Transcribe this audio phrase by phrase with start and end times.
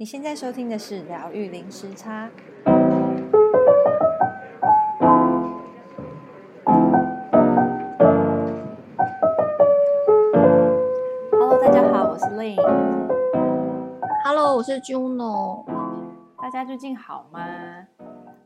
[0.00, 2.30] 你现在收听的是疗愈零时差。
[11.32, 12.62] Hello，大家好，我是 Lynn。
[14.22, 15.66] Hello，我是 Juno。
[16.40, 17.88] 大家最近好吗？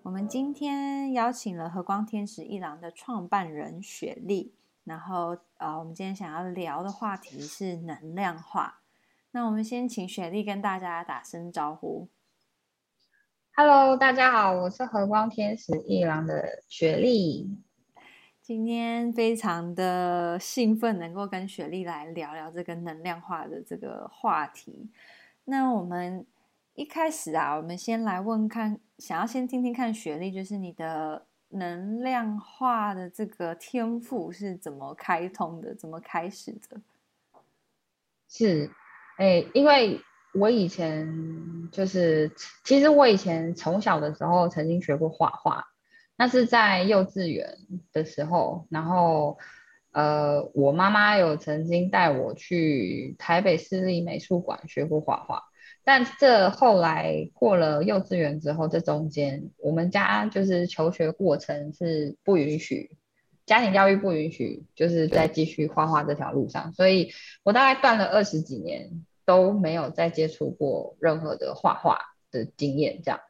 [0.04, 8.78] 我们今天邀请了和光天使一郎的创办人雪莉，然后呃，我们今天想要聊的话题是能量画。
[9.34, 12.06] 那我们先请雪莉跟大家打声招呼。
[13.56, 17.48] Hello，大家好，我是和光天使一郎的雪莉。
[18.42, 24.90] 今天非常的兴奋，能够跟雪莉来聊聊这个能量化的这个话题。
[25.44, 26.26] 那我们
[26.74, 36.82] 一开始啊，我们先来问看，想要先听听看雪莉，就是你的能量化的这个天赋是怎么开通的，怎么开始的？
[38.28, 38.70] 是，
[39.16, 40.00] 哎，因为。
[40.34, 42.32] 我以前就是，
[42.64, 45.66] 其实我以前从小的时候曾经学过画画，
[46.16, 47.58] 那是在幼稚园
[47.92, 49.36] 的时候，然后
[49.90, 55.42] 呃，我妈妈有曾经带我去台北市立美术馆学过画画，
[55.84, 62.96] 但这后来过了幼稚园之后，这中间我们家就是求学过程是不允许，
[63.44, 69.04] 家庭教育不允许，就是在继续画画这条路上，所以我大概断了二十几年。
[69.24, 71.98] 都没有再接触过任何的画画
[72.30, 73.20] 的经验，这样。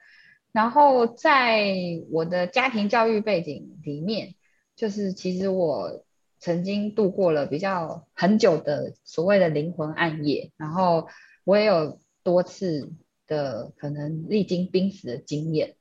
[0.52, 1.74] 然后在
[2.10, 4.34] 我的家庭教育背景里面，
[4.76, 6.04] 就是其实我
[6.38, 11.08] 曾经度过了比较很久的所谓的灵魂暗夜，然后
[11.44, 12.92] 我也有多次
[13.26, 15.76] 的可能历经濒死的经验。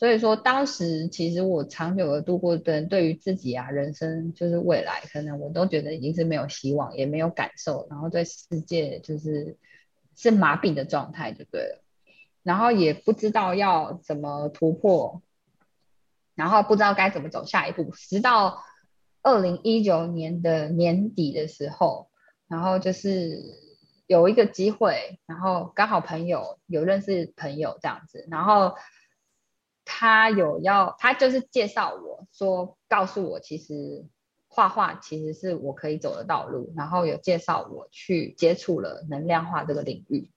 [0.00, 9.58] 所以说，当时其实我长久的度过的，对于自己啊，人生就是未来，可能我都觉得已经是没有希望，也没有感受，然后对世界就是
[10.16, 11.82] 是麻痹的状态就对了，
[12.42, 15.20] 然后也不知道要怎么突破，
[16.34, 18.64] 然后不知道该怎么走下一步，直到
[19.20, 22.08] 二零一九年的年底的时候，
[22.48, 23.42] 然后就是
[24.06, 28.72] 有一个机会，然后刚好朋友有认识朋友这样子，然后。
[29.92, 34.06] 他有要，他就是介绍我说，告诉我其实
[34.46, 40.30] 画画其实是我可以走的道路，然后有介绍我去接触了能量画这个领域，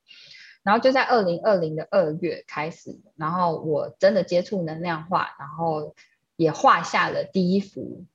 [0.64, 5.94] 然后就在二零二零的二月开始，然后我真的接触能量画，然后
[6.35, 8.06] 也画下了第一幅，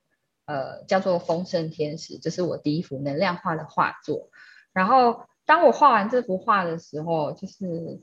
[0.44, 4.28] 呃，叫做《丰盛天使》，这是我第一幅能量画的画作。
[4.72, 8.02] 然后当我画完这幅画的时候，就是。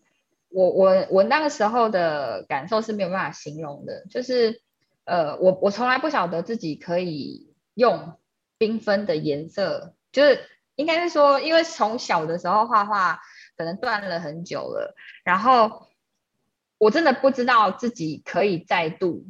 [0.55, 4.61] 我我我那个时候的感受是没有办法形容的，就是
[5.03, 8.17] 呃，我我从来不晓得自己可以用
[8.57, 10.39] 缤纷的颜色，就是
[10.77, 13.19] 应该是说，因为从小的时候画画
[13.57, 14.95] 可能断了很久了，
[15.25, 15.89] 然后
[16.77, 19.25] 我真的不知道自己可以再度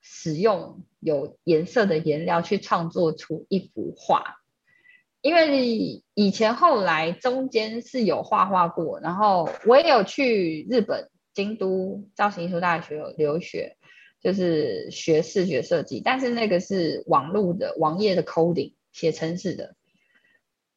[0.00, 4.37] 使用有颜色的颜料去创作出一幅画。
[5.20, 13.76] 因为以前后来中间是有画画过，然后我也有去日本京都造型艺术大学留学，
[14.22, 19.74] 就是学视觉设计，但是那个是网络的网页的 coding 写程式的，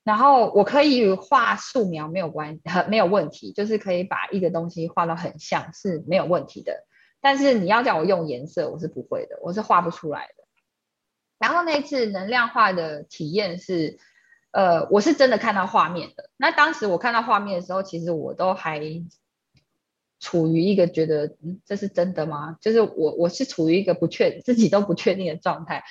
[0.03, 6.87] 然后我可以画素描没有关系，没有问题，就是可以把一个东西画到很像是没有问题的，
[7.21, 10.43] 但是你要叫我用颜色，我是不会的，我是画不出来的。
[11.37, 13.99] 然后那次能量画的体验是。
[14.51, 16.29] 呃，我是真的看到画面的。
[16.37, 18.81] 那当时我看到画面的时候，其实我都还
[20.19, 22.57] 处于一个觉得，嗯，这是真的吗？
[22.61, 25.83] 就是我我是处于一个不确自己都不确定的状态。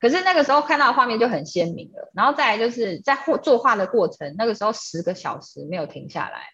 [0.00, 2.10] 可是那个时候看到画面就很鲜明了。
[2.14, 6.50] 然后再来就是在作画的过程，那个时候十个小时没有停下来。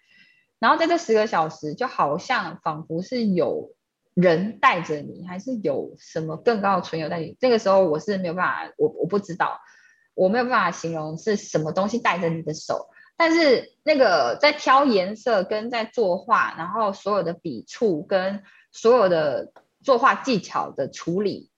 [0.59, 3.75] 然后在这十个小时，就好像仿佛是有
[4.15, 7.37] 人带着你，还是有什么更高的存有带你。
[7.41, 9.59] 那个时候我是没有办法，我我不知道。
[10.21, 19.51] 我没有办法形容是什么东西带着你的手，但是那个在挑颜色跟在作画，然后所有的笔触跟所有的
[19.83, 21.51] 作画技巧的处理，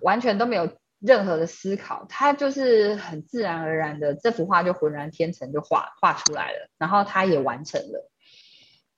[0.00, 0.68] 完全都没有
[0.98, 8.10] 任何的思考，它就是很自然而然的，这幅画就浑然天成就画画出来了，然后它也完成了。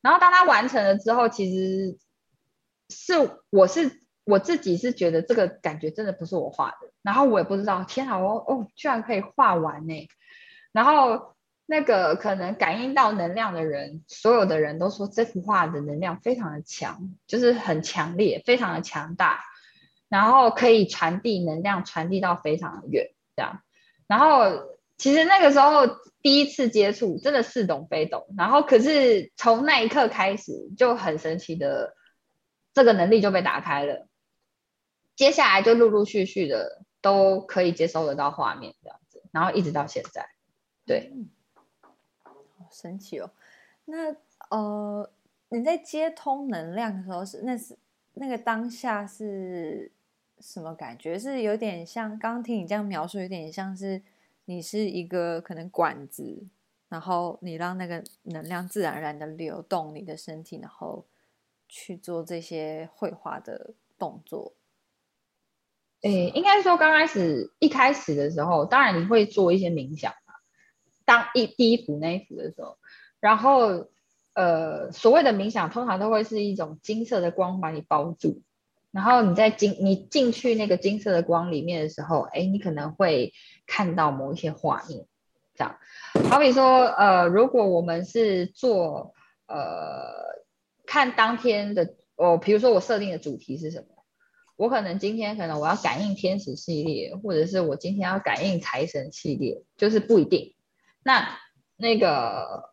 [0.01, 1.99] 然后当它完成了之后，其实
[2.89, 4.03] 是我是。
[4.25, 10.09] 我自己是觉得这个感觉真的不是我画的，然后我也不知道，天啊，我哦，居然可以画完呢！
[10.73, 11.35] 然后
[11.67, 19.45] 那个可能感应到能量的人，所有的人都说这幅画的能量非常的强，就是很强烈，非常的强大，
[20.09, 23.61] 然后可以传递能量，传递到非常的远，这样。
[24.07, 25.87] 然后其实那个时候
[26.23, 28.27] 第一次接触，真的似懂非懂。
[28.37, 31.95] 然后可是从那一刻开始，就很神奇的
[32.73, 34.07] 这个能力就被打开了。
[35.17, 40.29] 接下来就陆陆续续的都可以接收得到画面这样子，然后一直到现在，
[40.85, 41.13] 对，
[42.23, 42.35] 好
[42.71, 43.31] 神奇哦。
[43.85, 44.17] 那
[44.51, 45.11] 呃，
[45.51, 47.77] 你在接通能量的时候是那是
[48.15, 49.93] 那个当下是
[50.41, 51.19] 什么感觉？
[51.19, 54.03] 是有点像刚听你这样描述，有点像是
[54.47, 56.43] 你是一个可能管子，
[56.89, 61.05] 然后你让那个能量自然而然的流动你的身体，然后
[61.69, 64.53] 去做这些绘画的动作。
[66.05, 70.35] 诶，应该说刚开始一开始的时候，当然你会做一些冥想嘛。
[71.07, 72.77] 当一第一幅那一幅的时候，
[73.21, 73.89] 然后
[74.35, 78.43] 呃，所谓的冥想通常都会是一种金色的光把你包住，
[78.91, 83.33] 然后你在进你进去那个金色的光里面的时候，诶，你可能会
[83.67, 85.07] 看到某一些画面，
[85.55, 85.79] 这样。
[86.29, 89.15] 好比说，呃，如果我们是做
[89.47, 90.43] 呃
[90.85, 93.94] 看当天的，哦，比如说我设定的主题是什么？
[94.57, 100.55] 我可能今天可能我要感应天使系列，或者是我今天要感应财神系列，就是不一定。
[101.03, 101.39] 那
[101.77, 102.71] 那个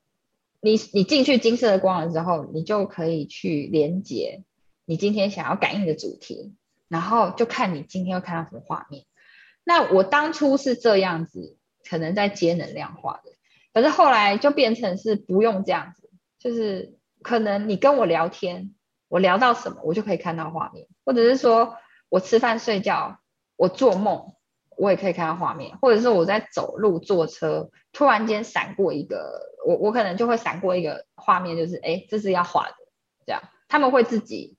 [0.62, 4.44] 你你进去金色的光了之后，你就可以去连接
[4.86, 6.54] 你今天想要感应的主题，
[6.88, 9.06] 然后就看你今天要看到什么画面。
[9.64, 11.58] 那我当初是这样子，
[11.90, 13.32] 可能在接能量化的，
[13.74, 18.76] 可是后来就变成是不用这样子，就是可能你跟我聊天。
[19.12, 21.76] 我聊到什么，我就可以看到画面，或者是说
[22.08, 23.20] 我吃饭睡觉，
[23.58, 24.36] 我做梦，
[24.78, 32.76] 我也可以看到画面，或者是我在走路坐车，突然间闪过一个，我我可能就会闪过一个画面，就是哎，这是要画的，
[33.26, 33.42] 这样。
[33.68, 34.56] 他们会自己，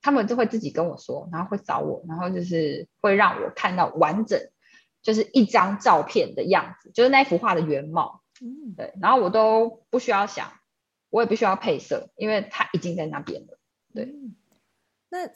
[0.00, 4.40] 他们就会自己跟我说，然后会找我，然后就是会让我看到完整，
[5.02, 10.52] 就是一张照片的样子，就是那幅画的原貌，嗯，对，然后我都不需要想，
[11.10, 13.57] 我也不需要配色，因为它已经在那边了。
[13.94, 14.34] 对、嗯，
[15.08, 15.28] 那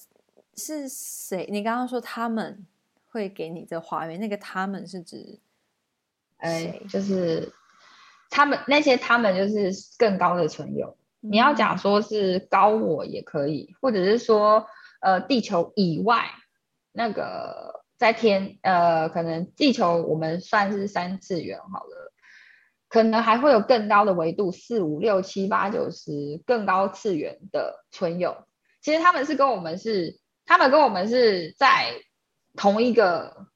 [0.57, 1.49] 是谁？
[1.51, 2.67] 你刚刚说他们
[3.09, 5.39] 会给你这画面，那个他们是指，
[6.37, 7.53] 哎，就是
[8.29, 10.97] 他们那些他们就是更高的存有。
[11.23, 14.67] 嗯、你要讲说是高我也可以，或者是说
[15.01, 16.27] 呃地球以外
[16.93, 22.02] 那个在天呃可能地球我们算是三次元好了。
[22.93, 28.45] 可能还会有更高的维度，四五六七八九十更高次元的存有。
[28.83, 31.95] 其实他们是跟我们是，他们跟我们是在
[32.55, 33.47] 同一个，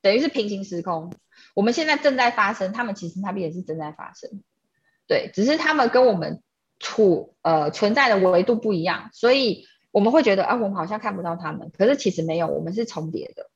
[0.00, 1.12] 等于是平行时空。
[1.56, 4.44] 我们现在正在发生，他们其实那边也是正在发生。
[5.08, 6.40] 对，只是他们跟我们
[6.78, 13.50] 处呃存在的维度不一样，所以我们会觉得啊，我们好像看不到他们，可是其实没有，我们是重叠的。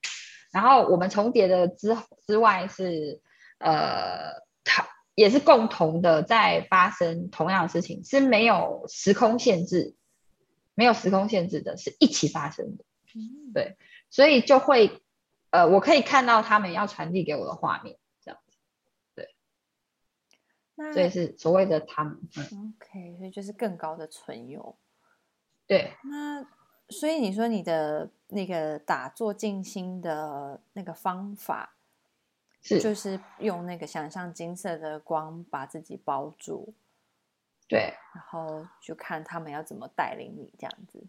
[0.51, 1.97] 然后我们重叠的之
[2.27, 3.21] 之外是
[3.59, 4.89] 呃，他。
[5.15, 9.95] 也是共同的在发生同样的事情，是没有时空限制，
[10.75, 12.85] 没有时空限制的，是一起发生的。
[13.15, 13.77] 嗯、对，
[14.09, 15.03] 所以就会，
[15.51, 18.57] 呃，我可以看到他们要传递给我的画面，这样子。
[19.15, 19.35] 对，
[20.77, 22.19] 那所以是所谓的他们。
[22.53, 24.79] 嗯、OK，所以就是更高的存有。
[25.67, 26.47] 对，那
[26.89, 31.77] 所以你说你的那个打坐静心的那个方法。
[32.63, 36.73] 是，就是用那个想象金色的光把自己包住，
[37.69, 41.05] 对，然后就看他们要怎么带领你这样子。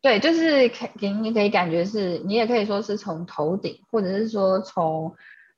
[0.00, 0.68] 对，就是
[0.98, 5.14] 给你可以感觉是，你也可以说是从头顶，或者是说从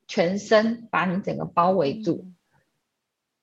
[0.07, 2.27] 全身把你整个包围住。
[2.27, 2.35] 嗯、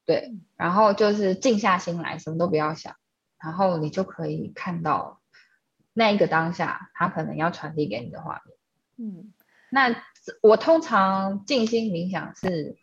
[0.05, 2.95] 对，然后就是静下心来，什么都不要想，
[3.39, 5.21] 然后你就可以看到
[5.93, 8.57] 那一个当下，他可能要传递给你的画面。
[8.97, 9.33] 嗯。
[9.71, 10.03] 那
[10.41, 12.75] 我通常静心冥想是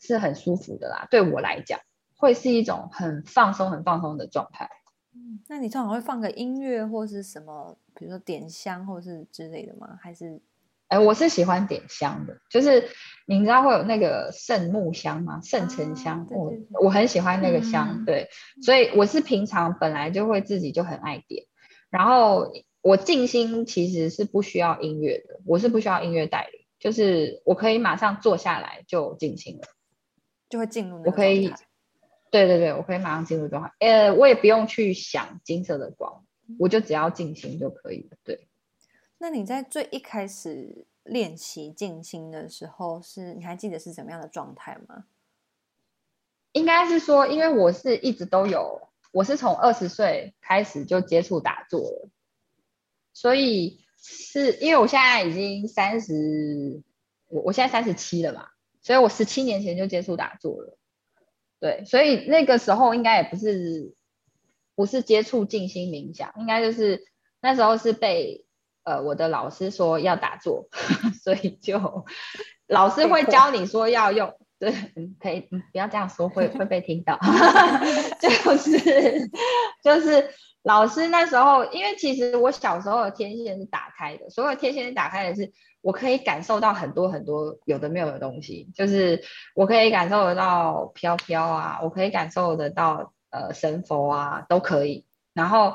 [0.00, 1.80] 是很舒服的啦，对我来讲
[2.16, 4.68] 会是一种很放松、很放松的状态。
[5.14, 9.98] 嗯，那你通常会放个音乐或是什么，比如说点香或是之类的吗？
[10.00, 10.40] 还是？
[10.88, 12.88] 哎，我是喜欢点香的，就是
[13.26, 15.40] 你知道会有那个圣木香吗？
[15.42, 18.28] 圣沉香，啊、对对对，我我很喜欢那个香，嗯、对，
[18.62, 21.44] 所以我是平常本来就会自己就很爱点，
[21.90, 22.52] 然后。
[22.86, 29.66] 我静心其实是不需要音乐的，我是不需要音乐带领，就是我可以马上坐下来就进行了，
[30.50, 31.10] 就会进入那个。
[31.10, 31.50] 我可以，
[32.30, 33.72] 对对对，我可以马上进入状态。
[33.78, 36.26] 呃，我也不用去想金色的光，
[36.58, 38.18] 我就只要静心就可以了。
[38.22, 38.46] 对。
[39.16, 45.06] 那你在最一开始练习静心的时候是，是你还记得是怎么样的状态吗？
[46.52, 52.10] 应该是说，因为我是一直都有，我是从二十岁开始就接触打坐了。
[53.14, 56.82] 所以是因为我现在已经三十，
[57.28, 58.48] 我我现在三十七了嘛，
[58.82, 60.76] 所以我十七年前就接触打坐了。
[61.58, 63.94] 对，所以那个时候应该也不是
[64.74, 67.04] 不是接触静心冥想，应该就是
[67.40, 68.44] 那时候是被
[68.82, 70.68] 呃我的老师说要打坐，
[71.24, 72.04] 所以就
[72.66, 74.34] 老师会教你说要用。
[74.56, 74.72] 对，
[75.20, 77.18] 可以，不要这样说，会会被听到。
[78.20, 79.30] 就是
[79.82, 80.30] 就是
[80.64, 85.52] 老师那时候，因为其实我小时候的天线是打开的，所有天线打开的是，
[85.82, 89.22] 我可以感受到很多很多有的没有的东西，就是
[89.54, 95.04] 我可以感受得到飘飘啊，我可以感受得到呃神佛啊，都可以。
[95.34, 95.74] 然后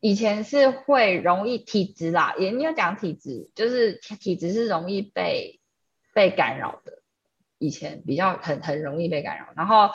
[0.00, 5.60] 以前是会容易体质啦，也应该讲体质，就是体质是容易被
[6.14, 7.02] 被干扰的。
[7.58, 9.90] 以前比较很很容易被干扰，然后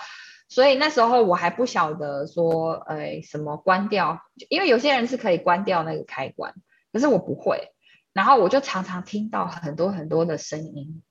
[0.51, 6.53] 所以那时候我还不晓得说，哎，什么关掉，因为有些人是可以关掉那个开关，
[6.91, 7.71] 可是我不会，
[8.11, 11.01] 然后我就常常听到很多很多的声音，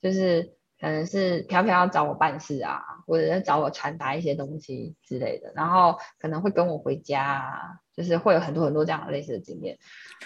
[0.00, 7.52] 就是可能是飘飘要找我办事啊，或者是找我传达一些东西之类的，然后可能会跟我回家啊，
[7.94, 9.78] 就是会有很多很多这样的类似的经验，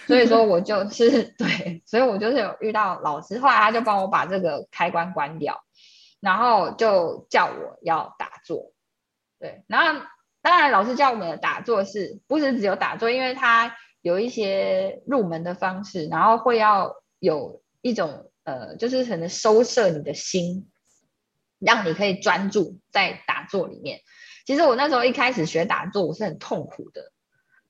[0.07, 5.64] 所以说我就是 对，所以我就是有遇到老师，后来他就帮我把这个开关关掉。
[6.19, 8.73] 然后就叫我要打坐，
[9.39, 10.01] 对，然后
[10.41, 13.11] 当然老师教我们打坐是不是只有打坐？
[13.11, 20.71] 因为他有一些入门的方式，然后会要有一种呃，就是可能收摄你的心，
[21.59, 24.01] 让你可以专注在打坐里面。
[24.45, 27.11] 其实我那时候一开始学打坐，我是很痛苦的，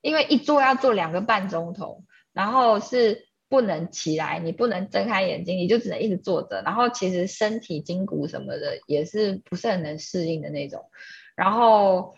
[0.02, 3.25] 因为一坐要坐两个半钟头，然后是。
[3.48, 6.62] 不能起来，你不能睁开眼睛，你就只能一直坐着。
[6.64, 10.90] 然后其实身体筋骨什么的也是不是很能适应的那种。
[11.36, 12.16] 然后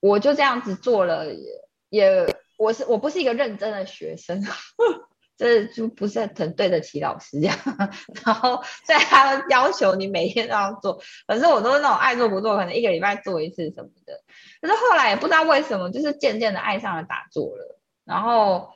[0.00, 1.48] 我就这样子做了，也
[1.90, 4.40] 也我是我不是一个认真的学生，
[5.36, 7.58] 这就不是很对得起老师这样。
[8.24, 14.20] 然后所以他要求你每天都要做，可是我都是那种爱做不做，可能一个礼拜做一次什么的。
[14.60, 18.70] 可是后来也不知道为什么，就是渐渐的爱上了打坐了，然后。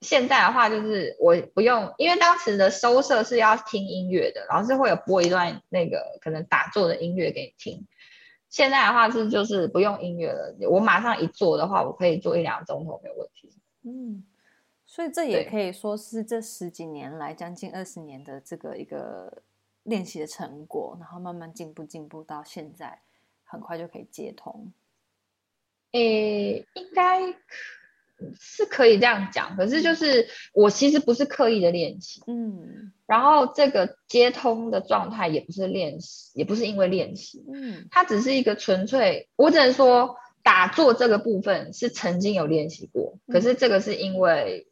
[0.00, 7.86] 现在的话就是我不用，因为当时的收摄是要听音乐的，老师会有播一段那个可能打坐的音乐给你听。
[8.48, 13.52] 现在的话是就是不用音乐了，我马上一坐的话，我可以坐一两个钟头没有问题。
[13.82, 14.24] 嗯，
[14.86, 19.42] 所以这也可以说是这十几年来将近二十年的这个一个
[19.82, 23.02] 练习的成果，然后慢慢进步进步到现在，
[23.44, 24.72] 很快就可以接通。
[25.92, 27.20] 诶，应该。
[28.38, 44.68] 是可以这样讲，可是就是我其实不是刻意的练习，嗯，然后这个接通的状态也不是练习，也不是因为练习，嗯，它只是一个纯粹，我只能说打坐这个部分是曾经有练习过，可是这个是因为、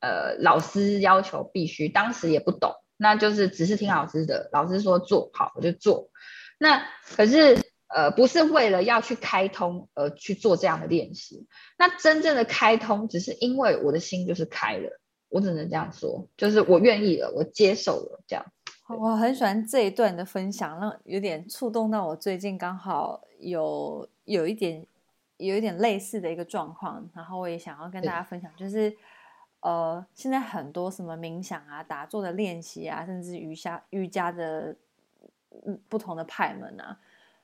[0.00, 6.10] 嗯、呃老师要求必须，当时也不懂，那就是只是听老师的，老师说做好我就做，
[6.58, 7.69] 那可是。
[7.92, 11.46] 呃，不是为了要去开通而去做这样的练习。
[11.76, 18.46] 那真正的开通，只是因为我的心就是开了，我只能这样说，就是我愿意了，我接受了这样。
[18.88, 24.86] 我很喜欢这一段的分享，那有点触动到我最近刚好有有一点
[25.36, 28.96] 有一点类似的一个状况，然后我也想要跟大家分享，就是
[29.60, 34.74] 呃，现在很多什么冥想啊、打坐的练习啊，甚至瑜伽瑜伽的
[35.88, 36.98] 不同的派门啊。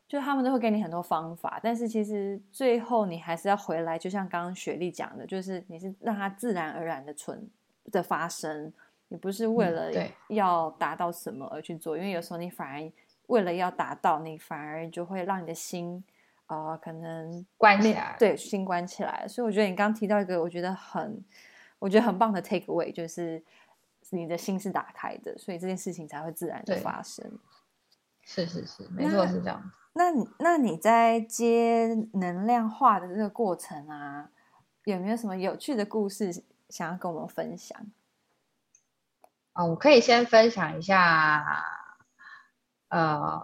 [0.08, 7.48] 就他们都会给你很多方法，但是其实最后你还是要回来，就像刚刚雪莉讲的，就是你是让它自然而然的存
[7.90, 8.72] 的发生，
[9.08, 9.90] 你不是为了
[10.28, 12.92] 要达到什么而去做，嗯、因为有时候你反而
[13.26, 16.04] 为了要达到，你反而就会让你的心
[16.46, 19.26] 啊、呃、可能关起来，对，心关起来。
[19.26, 21.20] 所以我觉得你刚刚提到一个我觉得很
[21.80, 23.42] 我觉得很棒的 take away，就是
[24.10, 27.24] 你的心是打开的，所以这件事情才会自然的发生。
[28.26, 29.72] 是是是，没错是这样。
[29.94, 34.28] 那那你在接能量化的这个过程啊，
[34.84, 37.78] 有没有什么有趣的故事想要跟我们分享？
[39.54, 41.64] 哦，我可以先分享一下，
[42.88, 43.40] 呃，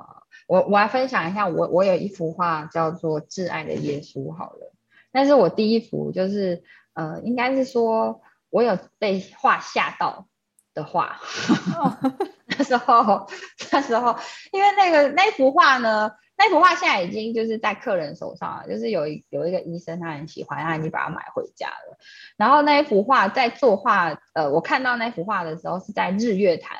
[0.46, 4.74] 我我来分享一下，我我有一幅画叫做《挚爱的耶稣》好了，
[5.10, 6.62] 但是我第一幅就是，
[6.92, 8.20] 呃，应该是说
[8.50, 10.26] 我有被画吓到
[10.74, 11.20] 的画，
[11.78, 11.96] 哦、
[12.58, 13.26] 那时候
[13.70, 14.16] 那时候，
[14.52, 16.12] 因为那个那幅画呢。
[16.34, 21.96] 那幅画现在已经就是在客人手上了，就是有一有一个医生他很喜欢，他已经把它买回家了。
[22.36, 26.78] 然后那一幅画在作画，呃，我看到那幅画的时候是在日月潭，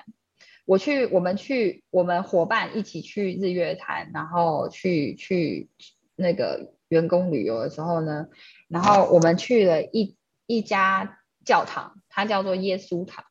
[0.65, 5.69] 我去我们去我们伙伴一起去日月潭，然后去去
[6.17, 8.27] 那个员工旅游的时候呢，
[8.67, 13.25] 然后我们去了一一家教堂，它叫做耶稣堂。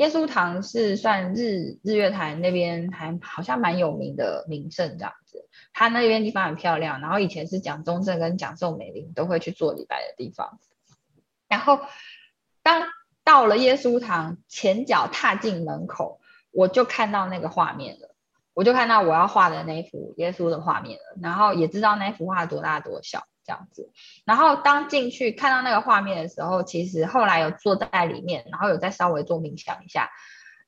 [0.00, 10.58] 耶稣堂是算日日月潭那边还好像蛮有名的名胜这样子，它那边地方很漂亮，然后以前是蒋中正跟蒋宋美龄都会去做礼拜的地方。
[11.48, 11.80] 然后
[12.62, 12.88] 当
[13.24, 18.14] 到了耶稣堂，前脚踏进门口，我就看到那个画面了，
[18.54, 23.24] 我就看到我要画的那幅耶稣的画面了，然后也知道那幅画多大多小。
[23.50, 23.90] 这样子，
[24.24, 30.08] 然后当进去看到那个画面的时候，其实后来有坐在里面，然后有再稍微做冥想一下，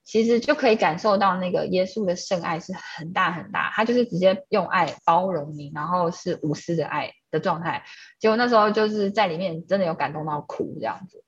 [0.02, 7.84] 其实就可以感受到那个耶稣的圣爱是很大很大，他就是直接用爱包容你，然后是无私的爱的状态。
[8.18, 11.22] 结果那时候就是在里面真的有感动到哭这样子，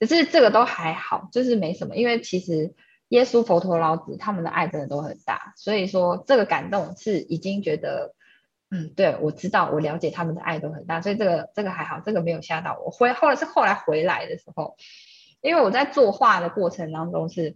[0.00, 2.74] 可是这个都还好，就是没什么，因为其实
[3.10, 8.16] 耶稣、佛陀、老子他们的爱真的都很大，所以说这个感动是已经觉得。
[8.70, 12.90] 嗯，对，我知道，我了解他们的爱都很大，所以这个这个还好，这个没有吓到我。
[12.90, 14.76] 回后来是后来回来的时候，
[15.40, 17.54] 因为我在作画的过程当中是，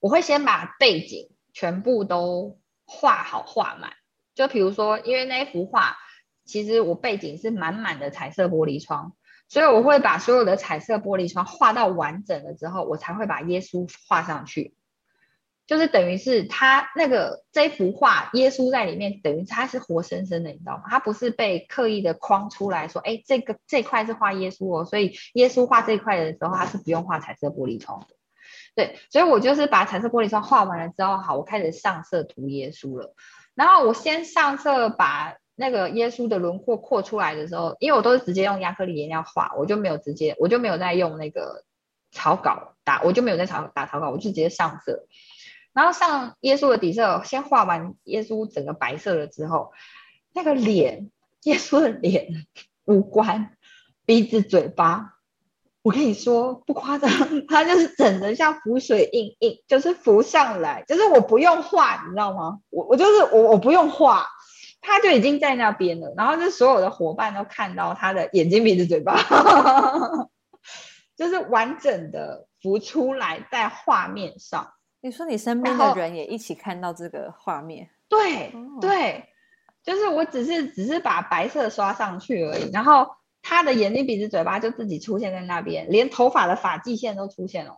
[0.00, 3.92] 我会先把背景全部都画好画满。
[4.34, 5.98] 就比如说，因为那一幅画，
[6.46, 9.14] 其实我背景是满满的彩色玻璃窗，
[9.46, 14.74] 所以我会把所有的彩色玻璃窗画到完整了之后，我才会把耶稣画上去。
[15.72, 20.82] 就是等于是他那个这幅画，耶稣在里面，等于他是活生生的，你知道吗？
[20.90, 28.08] 他不是被刻意的框出来说，哎，这个这块是画耶稣哦，所以耶稣画这块的时候，他是不用画彩色玻璃窗的。
[28.74, 33.14] 对，所以我就是把彩色玻璃窗画完了之后，好，我开始上色涂耶稣了。
[33.54, 41.64] 然后我先上色把那个耶稣的轮廓扩出来的时候，因为我都是直接用亚克力颜料画，我就没有直接，我就没有再用那个
[42.10, 45.06] 草稿打，我就没有在草打草稿，我就直接上色。
[45.72, 49.72] 然后上耶稣的底色，先画完耶稣整个白色了之后，
[50.34, 51.10] 那个脸，
[51.44, 52.46] 耶稣的脸、
[52.84, 53.56] 五官、
[54.04, 55.14] 鼻子、嘴巴，
[55.82, 57.10] 我跟你说不夸张，
[57.48, 62.58] 他就是整的像浮水印印，就是浮上来，就是我不用画，你知道吗？
[62.68, 64.26] 我我就是我我不用画，
[64.82, 66.12] 他就已经在那边了。
[66.16, 69.16] 然后就所有的伙伴都看到他的眼睛、鼻子、嘴巴，
[71.16, 74.74] 就是完整的浮出来在画面上。
[75.02, 77.90] 你说你身边的人也一起看到这个画面？
[78.08, 79.28] 对、哦、对，
[79.82, 83.08] 就是我只是只是把白色刷上去而已，然后
[83.42, 87.74] 他的眼睛、鼻子、嘴巴就自己出现在那边，连头发的发际线都出现了。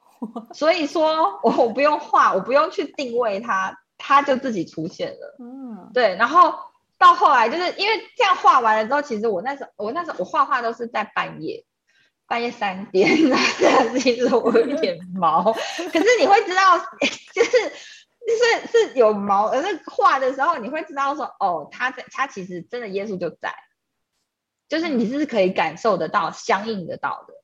[0.54, 5.36] 所以说我我不用画，我不用去定位它，它就自己出现了。
[5.40, 6.16] 嗯，对。
[6.16, 6.54] 然后
[6.96, 11.66] 到后来就是因为这样画完了之后，其实我那时候我那时候我画画都是在半夜。
[12.32, 13.14] 半夜三点，
[14.00, 16.78] 其实我有点毛，可是你会知道，
[17.34, 23.54] 就是就是是有毛，而是画的时候你会知道说，哦，他在，他其实真的耶稣就在，
[24.66, 27.34] 就是你是可以感受得到、相应得到的，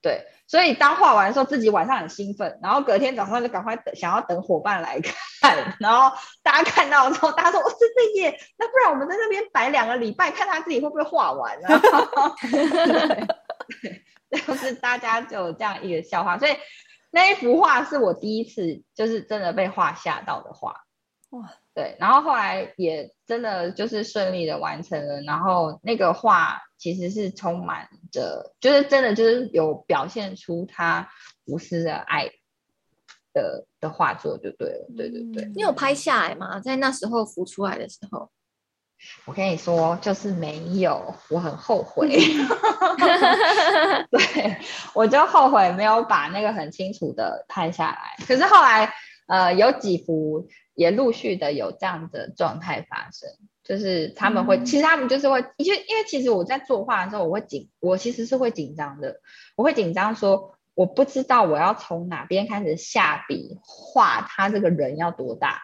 [0.00, 0.24] 对。
[0.46, 4.98] 所以当画完的时候，自己晚上很兴奋，然后隔天早上就赶快，想要等伙伴来
[5.42, 11.82] 看，然后大家看到之后，大家说，哦，真的耶，那不然我们在那边摆两个礼拜，看他自己会不会画完啊？
[14.46, 16.52] 就是大家就有这样一个笑话，所以
[17.10, 20.84] 那一幅画是我第一次就是真的被画吓到的画，
[21.30, 31.08] 哇，对，然后后来也真的就是顺利的完成了，然后那个画其实是充满着，就是真的就是有表现出他
[31.46, 32.26] 无私的爱
[33.32, 35.44] 的的画作就对了，对对对。
[35.54, 36.60] 你有拍下来吗？
[36.60, 38.30] 在那时候浮出来的时候？
[39.24, 42.08] 我跟你说，就是没有，我很后悔。
[44.10, 44.56] 对，
[44.94, 48.24] 我就后悔没有把那个很清楚的拍下来。
[48.26, 48.92] 可是后来，
[49.26, 53.28] 呃，有几幅也陆续的有这样的状态发生，
[53.62, 59.20] 就是他们会，嗯、其实他们就是会，因为因为其实我在作画的时候，我会紧，我其实是会紧张的，
[59.56, 65.62] 我会紧张说，我不知道我要从哪边开始下笔画他这个人要多大。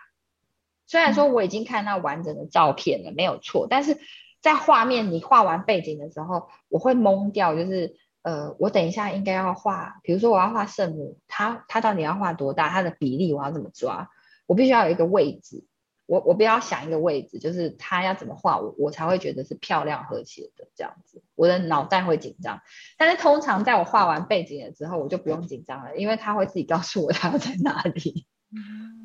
[0.87, 3.99] 虽然说我已经看到完整的照片了，没有错，但是
[4.41, 14.11] 在画面你画完背景的时候，我会懵掉，就是呃，我等一下应该要画，比如说我要画圣母，它它到底要画多大，它的比例我要怎么抓？
[14.47, 15.65] 我必须要有一个位置，
[16.07, 22.61] 我我不要想一个位置，就是它要怎么画，我我才会觉得是漂亮和谐的这样子，我的脑袋会紧张。
[22.99, 28.27] 但是通常在我画完背景了之后，我就不用紧张了，因为它会自己告诉我它要在哪里。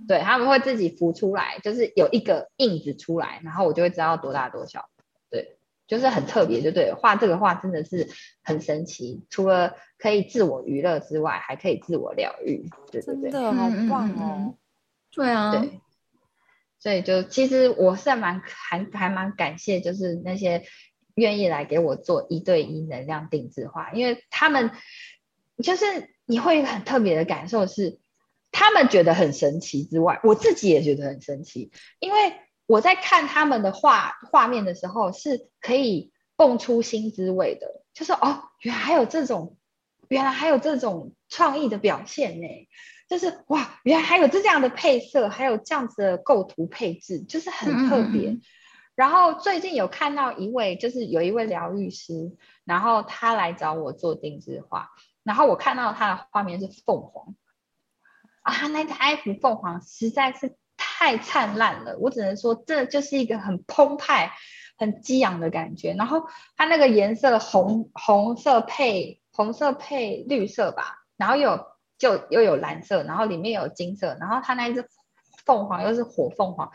[0.08, 4.90] 对，他们会自己浮出来，就是有一个印子出来，然后我就会知道多大多小。
[5.30, 5.58] 对，
[5.88, 8.08] 就是很特别，就对，画这个画真的是
[8.44, 12.70] 很神奇，除了可以自我娱乐之外，还可以自我疗愈。
[12.92, 14.56] 对对对，真的好棒哦！
[15.12, 15.80] 对啊，对，
[16.80, 20.64] 所以就其实我是蛮还还蛮感谢，就是那些
[21.16, 24.72] 愿意来给我做一对一能量定制化，因为他们。
[25.62, 25.86] 就是
[26.26, 28.00] 你会一个很特别的感受是，
[28.52, 32.34] 他们觉得很神奇之外，我自己也觉得很神奇，因为
[32.66, 39.58] 我在看他们的画画面的时候，是可以蹦出新滋味的，就是哦，原来还有这种，
[40.08, 42.48] 原来还有这种创意的表现呢，
[43.10, 48.30] 就是哇，原来还有这样的配色，还有这样子的构图配置，就是很特别。
[48.30, 48.42] 嗯
[48.96, 52.36] 然后最近有看到一位，就是有一位疗愈师，
[52.66, 54.90] 然后他来找我做定制画，
[55.24, 57.34] 然后我看到他的画面是凤凰，
[58.50, 64.32] 啊，他那台幅凤凰实在是太灿烂了，我只能说这就是一个很澎湃、
[64.78, 65.94] 很激昂的感觉。
[65.94, 66.24] 然后
[66.58, 74.84] 它那个颜色红红色配红色配绿色吧，然后有就又有蓝色，然后里面有金色，然后他那一只
[75.46, 76.72] 凤凰又是火凤凰。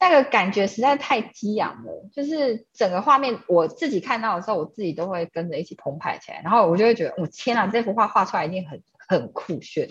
[0.00, 9.88] 那个感觉实在太激昂了，就是整个画面我自己看到的时候，我自己都会跟着一起澎湃起来，然后我就会觉得，我天啊，这幅画画出来一定很很酷炫，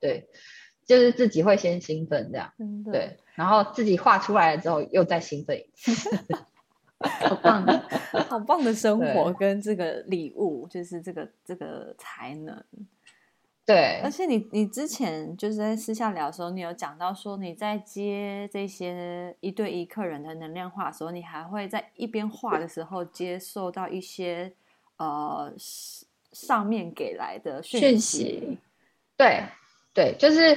[0.00, 0.28] 对，
[0.86, 2.52] 就是自己会先兴奋这样，
[2.90, 5.92] 对，然后自己画出来了之后又再兴奋一次
[6.98, 7.78] 好棒的，
[8.26, 12.64] 好棒的生活跟这个礼物，就是这个这个才能。
[13.66, 24.54] 对，而且你你之前就是在私下聊的时候，你有讲到说你在接这些一对一客人的能量画的时候，你还会在一边画的时候接受到一些
[24.98, 25.52] 呃
[26.32, 28.56] 上面给来的讯息。
[29.16, 29.42] 对
[29.92, 30.56] 对，就是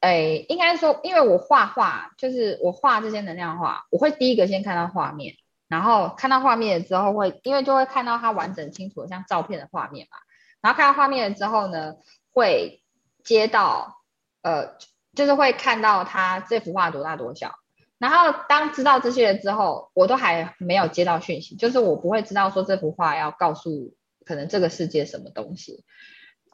[0.00, 5.34] 诶，应该说，因为我画画，就是我画这些能量画，我会第一个先看到画面，
[5.68, 10.18] 然后看到画面之后会，因为就会看到它完整清楚的像照片的画面嘛，
[10.60, 11.94] 然后看到画面了之后呢。
[12.36, 12.82] 会
[13.24, 14.02] 接到，
[14.42, 14.76] 呃，
[15.14, 17.54] 就是会看到他这幅画多大多小，
[17.96, 23.94] 然后当知道这些了之后，我都还没有接到讯息，就是我不会知道说这幅画要告诉
[24.26, 25.86] 可能这个世界什么东西。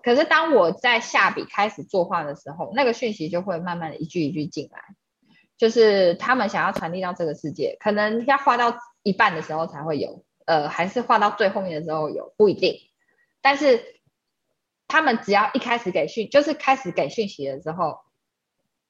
[0.03, 4.81] 可是当我在下笔开始作画的时候，那个讯息就会慢慢的一句一句进来，
[5.57, 12.77] 就是他们想要传递到这个世界，可能要画到一半的时候才会有，呃，还是画到最后面的时候有，不一定，
[13.41, 14.01] 但是。
[14.88, 18.01] 他们只要一开始给讯，就是开始给讯息的时候，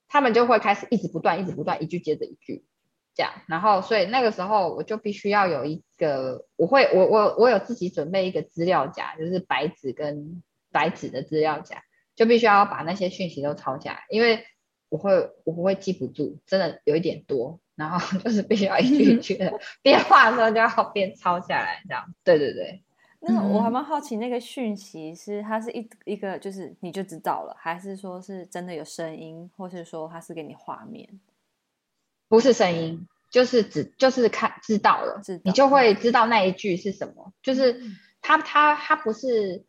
[0.08, 2.64] 他们就会开始一直不断、一直不断，一句接着一句
[3.14, 3.32] 这样。
[3.46, 11.84] 然后，所以那个时候我就必须要有一个，我会，我我我有自己准备一个资料夹，就是白纸跟白纸的资料夹，
[12.16, 14.44] 就必须要把那些讯息都抄下来，因为
[14.88, 15.12] 我会
[15.44, 22.14] 我不会记不住，真的有一点多，然后 就是必须要一句一句的边画的时候就要边抄下来，这样。
[22.24, 22.82] 对对对。
[23.24, 31.08] 那我还蛮好奇，那个讯息是它是一一个，就是你就知道了，还是说是真的有声音，或是说它是给你画面？
[32.26, 37.32] 不是声音，就是只就是看知道了，知道你就会知道那一句是什么。
[37.44, 37.80] 就是
[38.20, 39.64] 它它它不是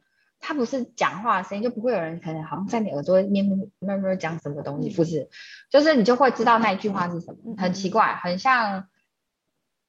[0.45, 3.45] 他不是讲话的声音，就不会有人可能好像在你耳朵边
[3.79, 5.29] 慢慢讲什么东西，不是，
[5.69, 7.56] 就是你就会知道那一句话是什么。
[7.58, 8.89] 很奇怪，很像。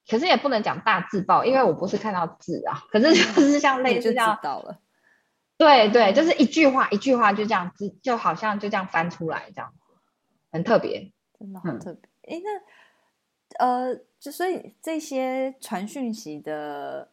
[0.06, 2.84] 可是也不能讲大字报，因为我不是看到字啊。
[2.90, 4.78] 可是就是像类似这样，到了。
[5.56, 9.72] 对对，就是一句话一句话就这样子，就好像就这样翻出来这样，
[10.52, 12.10] 很特别，真的很特别。
[12.22, 12.42] 哎、嗯，
[13.58, 17.08] 那呃，就所以这些传讯息的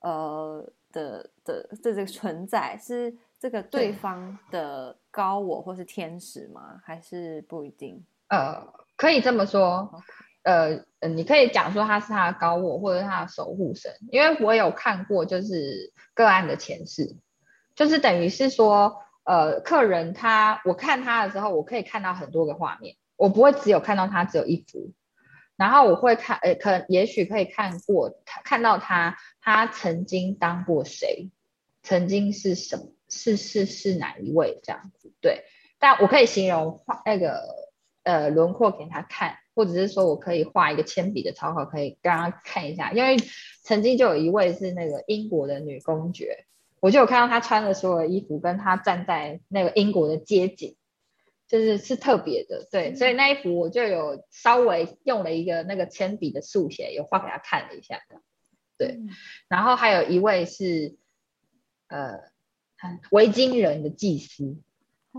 [0.00, 6.80] 呃的的的这个存在，是这个对方的高我或是天使吗？
[6.84, 8.04] 还是不一定？
[8.28, 10.02] 呃，可以这么说。
[10.44, 17.14] 呃，你可以讲说他是他的高我或者他的守护神，因为我有看过就是个案的前世，
[17.76, 24.90] 就是等于是说，呃，客人他我看他的时候，我可以看到很多个画面，我不会只有看到他只有一幅，
[25.54, 31.30] 然后我会看，呃，可也许可以看过他看到他他曾经当过谁，
[31.82, 35.44] 曾经是什么是是是哪一位这样子，对，
[35.78, 37.42] 但我可以形容画那个
[38.04, 39.36] 呃轮廓给他看。
[39.54, 43.18] 或者是说我可以画一个铅笔的草稿，可以让他看一下，因为
[43.62, 46.46] 曾经就有一位是那个英国的女公爵，
[46.80, 50.76] 我就有看到她穿的所有的衣服，跟她站在那个英国的街景，
[51.46, 58.00] 就是是特别的，对，所以那一幅我就有稍微用了一个那个铅笔的速写，有画给他看了一下，
[58.86, 59.00] 对，
[59.48, 60.96] 然后还有一位是
[61.88, 62.18] 呃
[63.10, 64.56] 维京人的祭司，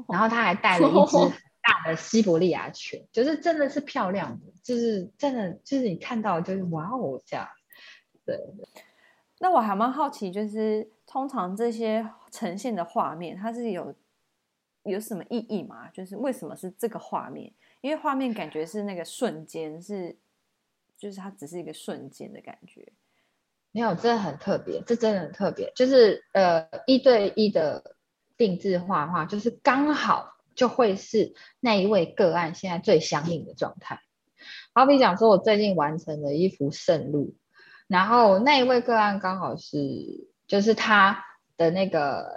[0.09, 1.17] 然后他还带了一只。
[1.65, 7.47] 大的西伯利亚犬，就是真的是漂亮的，就是真的就是你看到就是哇哦这样，
[8.25, 8.37] 对。
[9.39, 13.95] 那我还蛮好奇，就是通常这些呈现的画面，它是有
[14.83, 15.87] 有什么意义吗？
[15.91, 17.53] 就是为什么是这个画面？
[17.79, 20.13] 因为画面感觉是那个瞬间，是
[20.97, 22.85] 就是它只是一个瞬间的感觉。
[23.73, 27.83] 没有，真的很特别，这真的很特别，就是呃一对一的。
[28.35, 33.99] 定制画画，就是刚好就会是那一位个案现在最相应的状态。
[34.73, 37.35] 好比讲说，我最近完成了一幅圣路，
[37.87, 39.77] 然后那一位个案刚好是，
[40.47, 41.23] 就是他
[41.57, 42.27] 的那个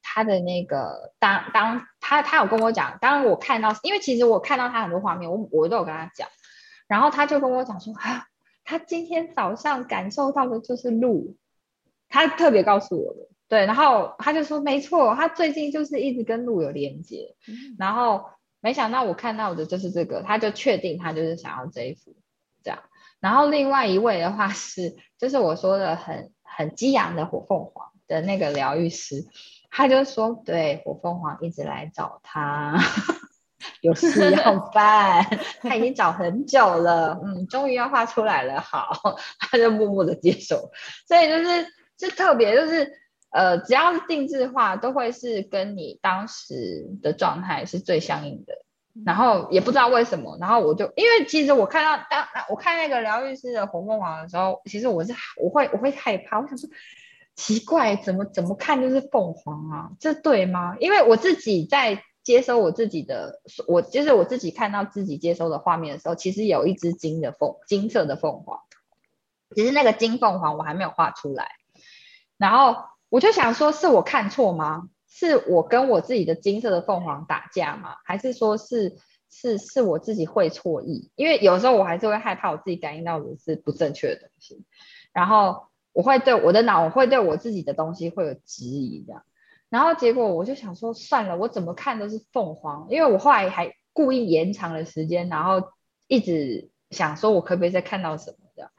[0.00, 6.26] 他的那个当当他他有跟我讲，当我看到，因为其实我看到他很多画面，我我都有跟他讲，
[6.88, 8.26] 然后他就跟我讲说啊，
[8.64, 11.36] 他今天早上感受到的就是路，
[12.08, 13.28] 他特别告诉我的。
[13.48, 18.24] 对，然后他就说没错，他最近就是一直跟路有连接，嗯、 然后
[18.60, 22.16] 没想到我看到的就是这个，他就确定他就是想要这一幅
[22.64, 22.78] 这样。
[23.20, 29.26] 然后另外一位的话是，就是我说的很很激昂的火凤凰的那个疗愈师，
[29.70, 32.78] 他就说对，火凤凰一直来找他，
[33.82, 35.22] 有事要 办，
[35.60, 40.70] 他已经找很久了，嗯，终于要画出来了，好， 他就默默的接受，
[41.06, 41.66] 所以就是
[41.98, 43.00] 就特别就是。
[43.34, 48.52] 呃，只要是定制化，都会是跟你当时的状态是最相应的。
[49.06, 56.68] 然后也不知道为什么，然后我就因为其实我看到当我看那个疗愈师的红凤凰的时候，其实我是我会我会害怕，我想说
[57.34, 60.76] 奇怪，怎么怎么看就是凤凰啊，这对吗？
[60.78, 68.60] 因为我自己在接收我自己的，我就是我自己看到自己接收的画面的时候，其实有一只金的凤金色的凤凰，
[69.54, 71.48] 只是那个金凤凰我还没有画出来，
[72.36, 72.84] 然后。
[73.12, 74.88] 我就想说，是我看错吗？
[75.06, 77.96] 是我跟我自己的金色的凤凰打架吗？
[78.06, 78.96] 还是说是
[79.28, 81.10] 是是我自己会错意？
[81.14, 84.64] 因为有时候我还是会害怕我自己感应到的是不正确的东西，
[85.12, 89.22] 然后我会对我的脑我会对我自己的东西会有质疑这样。
[89.72, 95.70] 然后结果我就想说，算了，我怎么看都是凤凰，因为我后来还故意延长了时间，然后
[96.06, 98.70] 一直想说我可不可以再看到什么的，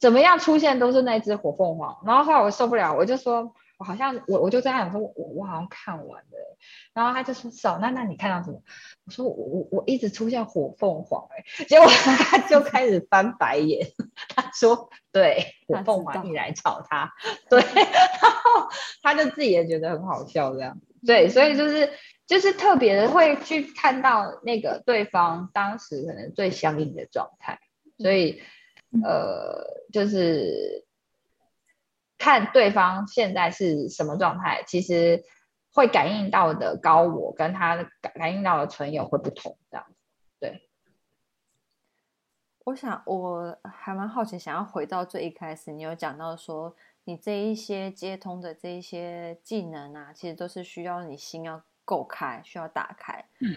[0.00, 1.98] 怎么样出现都是那只火凤凰。
[2.06, 3.54] 然后后来我受不了，我就说。
[3.82, 6.56] 我好像我我就在想说，我我好像看完了，
[6.94, 8.62] 然后他就说是哦，那那你看到什么？
[9.04, 13.88] 我说我我我一直出现火凤凰哎，结果他就开始翻白眼，
[14.28, 17.12] 他说对，火凤凰你来找他，
[17.50, 18.68] 对，然后
[19.02, 21.90] 他就自己也觉得很好笑这样，对，所以就是
[22.24, 27.58] 就是特别的会去看到那个对方当时可能最相应的状态，
[27.98, 28.40] 所以
[29.02, 30.86] 呃就是。
[32.22, 35.24] 看对方现在是什么状态，其实
[35.74, 39.94] 会感应到的高我跟他感感应到的存有会不同，这样子。
[40.38, 40.68] 对，
[42.64, 53.24] 我想我还蛮好奇，想要回到最一开始，你有讲到说，你这一些接通的这一些技能啊，其实都是需要你心要够开，需要打开。
[53.40, 53.56] 嗯，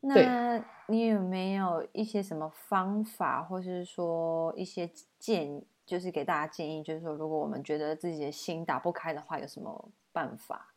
[0.00, 5.64] 那你有没有一些什么方法，或是说一些建议？
[5.90, 10.72] 就是给大家建议，就是说，如果我们觉得自己的心打不开的话，有什么办法？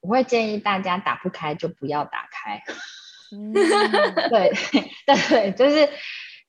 [0.00, 2.62] 我会建议大家打不开就不要打开。
[3.32, 3.54] 嗯、
[4.28, 4.52] 对
[5.06, 5.88] 对，就是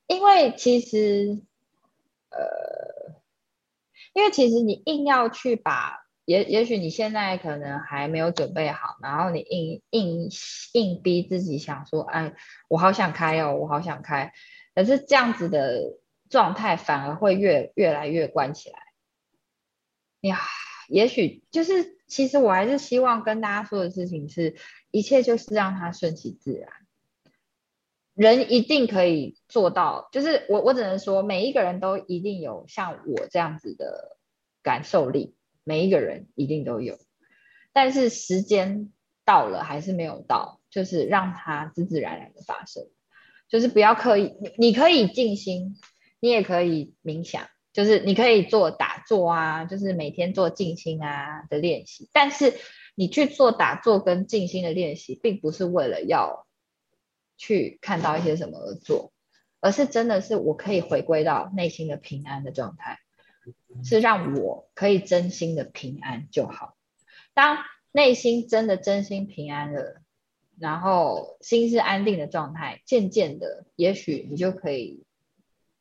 [0.08, 1.42] 因为其实，
[2.30, 3.16] 呃，
[4.12, 10.30] 因为其实你硬要去把，也也许你现在可能还没有准备好，然后你硬硬
[10.74, 12.34] 硬逼自己想说，哎，
[12.68, 14.34] 我好想开哦，我好想开，
[14.76, 16.02] 可是这样子的。
[16.36, 18.78] 状态反而会越越来越关起来。
[20.20, 20.38] 呀，
[20.90, 24.58] 也许就是，其实我还是希望跟大家说的事情是，
[24.92, 26.70] 一切就是让它顺其自然。
[28.16, 34.18] 人一定可以做到，就是我我只能说，每一个人都一定有像我这样子的
[34.62, 37.00] 感受力，每一个人一定都有。
[37.72, 38.92] 但是时间
[39.24, 42.90] 到了还是没有到，就是让它自自然然的发生，
[43.48, 45.78] 就是不要刻意，你你可以静心。
[46.20, 52.10] 你也可以冥想，就是你可以做打坐啊，就是每天做静心啊的练习。
[52.14, 52.54] 但是
[52.96, 56.48] 你去做打坐跟静心的练习，并不是为了要
[57.38, 59.12] 去看到一些什么而做，
[59.60, 63.00] 而是真的是我可以回归到内心的平安的状态，
[63.84, 66.78] 是让我可以真心的平安就好。
[67.34, 67.58] 当
[67.92, 70.02] 内心真的真心平安了，
[70.58, 75.05] 然后心是安定的状态，渐渐的，也许你就可以。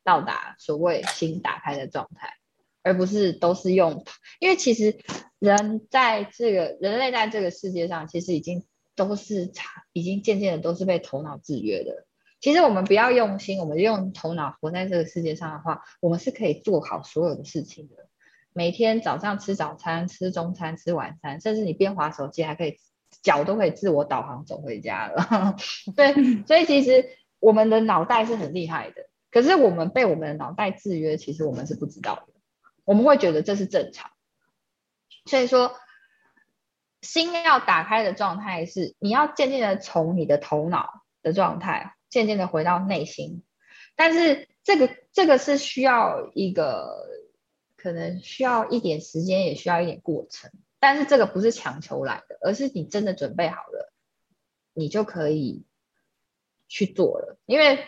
[0.05, 2.35] 到达所谓心打开的状态，
[2.83, 4.05] 而不是都是用，
[4.39, 4.97] 因为其实
[5.39, 8.63] 人在这个人类在这个世界上，其实已经
[8.95, 9.51] 都是
[9.91, 12.05] 已经渐渐的都是被头脑制约的。
[12.39, 18.07] 其实我们不要用心，我们用头脑活在这个世界上的话，我们是可以做好所有的事情的。
[18.53, 22.77] 每天早上吃早餐、吃中餐、吃晚餐，甚至你边滑手机还可以
[23.23, 25.55] 脚都可以自我导航走回家了。
[25.97, 26.13] 对，
[26.45, 29.09] 所以其实我们的脑袋是很厉害的。
[29.35, 32.33] 可是我们被我们的脑袋制约，其实我们是不知道的。
[32.85, 34.09] 我们会觉得这是正常，
[35.25, 35.75] 所以说
[37.01, 43.43] 心要打开的状态是，你要渐渐的从你的头脑的状态，渐渐的回到内心。
[43.97, 47.05] 但是这个这个是需要一个，
[47.75, 50.49] 可能需要一点时间，也需要一点过程。
[50.79, 53.91] 但是这个不是强求来的，而是你真的准备好了，
[54.73, 55.65] 你就可以
[56.69, 57.37] 去做了。
[57.45, 57.85] 因为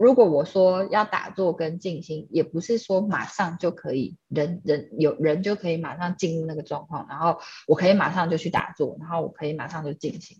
[0.00, 10.38] 如果我说要打坐跟静心，也不是说马上就可以，人人有人就可以马上进入那个状况，然后我可以马上就去打坐，然后我可以马上就静心。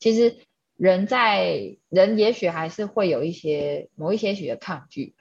[0.00, 0.36] 其实
[0.76, 5.14] 人在人也许还是会有一些某一些许的抗拒，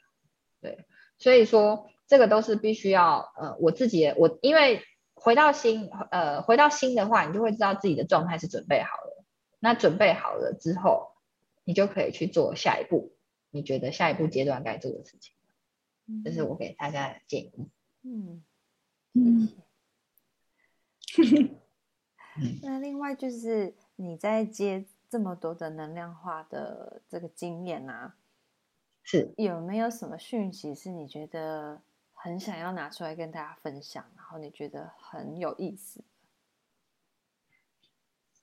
[0.59, 0.85] 对，
[1.19, 4.81] 所以说这个都是必须要呃我自己我因为
[5.13, 9.23] 回到心呃回到心的话，你就会知道自己的状态是准备好了，
[9.59, 11.11] 那准备好了之后，
[11.63, 13.13] 你就可以去做下一步。
[13.51, 15.35] 你觉得下一步阶段该做的事情，
[16.23, 17.69] 这是我给大家的建议。
[18.01, 18.43] 嗯
[19.13, 19.49] 嗯。
[22.63, 28.15] 那另外就是你在接这么多的能量化的这个经验啊，
[29.03, 31.81] 是有没有什么讯息是你觉得
[32.13, 36.01] 很想要拿出来跟大家分享，然后你觉得很有意思？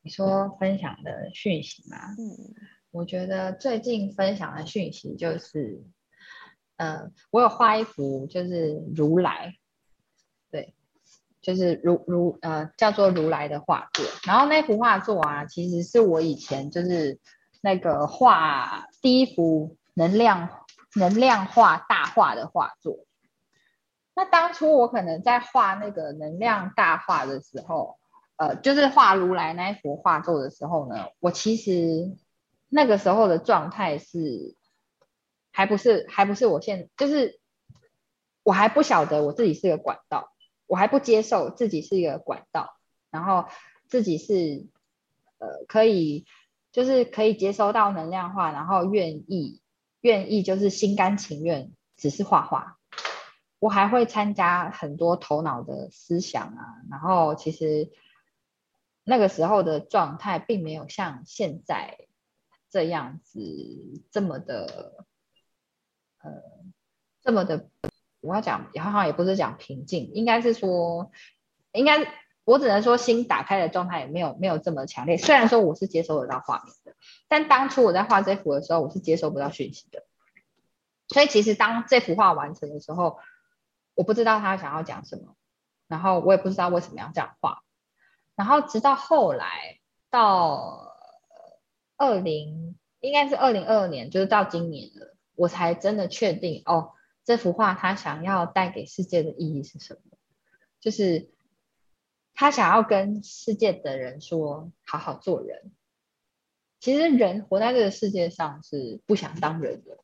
[0.02, 2.14] 你说分享的讯息吗？
[2.18, 2.54] 嗯。
[2.90, 5.84] 我觉得最近分享的讯息就是，
[6.78, 9.52] 呃，我有画一幅就是如来，
[10.50, 10.74] 对，
[11.42, 14.06] 就是如如呃叫做如来的画作。
[14.26, 17.20] 然后那幅画作啊，其实是我以前就是
[17.60, 20.48] 那个画第一幅能量
[20.96, 23.04] 能量画大画的画作。
[24.16, 27.98] 那当初我可能在画那个能量大画的时候，
[28.36, 32.16] 呃，就是画如来那一幅画作的时候呢，我其实。
[32.70, 34.54] 那个时候的状态是，
[35.50, 37.40] 还不是还不是我现，就是
[38.42, 40.32] 我还不晓得我自己是个管道，
[40.66, 42.76] 我还不接受自己是一个管道，
[43.10, 43.46] 然后
[43.86, 44.66] 自己是
[45.38, 46.26] 呃可以
[46.70, 49.62] 就是可以接收到能量化，然后愿意
[50.02, 52.76] 愿意就是心甘情愿只是画画，
[53.58, 57.90] 我还会参加很多头脑的思想啊，然后其实
[59.04, 61.96] 那个时候的状态并没有像现在。
[62.70, 63.40] 这样子
[64.10, 65.06] 这么的，
[66.18, 66.30] 呃，
[67.22, 67.70] 这么的，
[68.20, 71.10] 我要讲，好像也不是讲平静，应该是说，
[71.72, 72.12] 应该
[72.44, 75.16] 我只能说心打开的状态也没有没有这么强烈。
[75.16, 76.94] 虽然说我是接收得到画面的，
[77.26, 80.04] 但当初我在画这幅的时候，我是接收不到讯息的。
[81.08, 83.18] 所以其实当这幅画完成的时候，
[83.94, 85.36] 我不知道他想要讲什么，
[85.86, 87.62] 然后我也不知道为什么要这样画，
[88.36, 89.78] 然后直到后来
[90.10, 90.87] 到。
[91.98, 96.92] 二零应该是二零二二年，就是到今年了，我才真的确定哦，
[97.24, 100.16] 这幅画他想要带给世界的意义是什么？
[100.80, 101.28] 就是
[102.34, 105.72] 他想要跟世界的人说，好好做人。
[106.80, 109.98] 其实人活在这个世界上是不想当人的。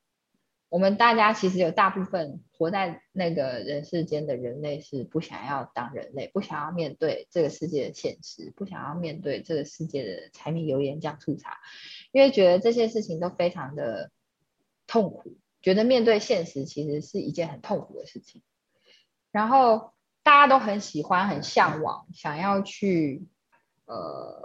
[0.75, 11.61] 我们大家其实有大部分活在那个人世间的人类是不想要当人类，不想要面对这个世界的现实，不想要面对这个世界的柴米油盐酱醋茶，
[12.11, 14.11] 因为觉得这些事情都非常的
[14.89, 18.43] 痛苦，觉得面对现实其实是一件很痛苦的事情。
[19.31, 19.93] 然后
[20.25, 23.29] 大家都很喜欢、很向往，想要去
[23.87, 24.43] 呃，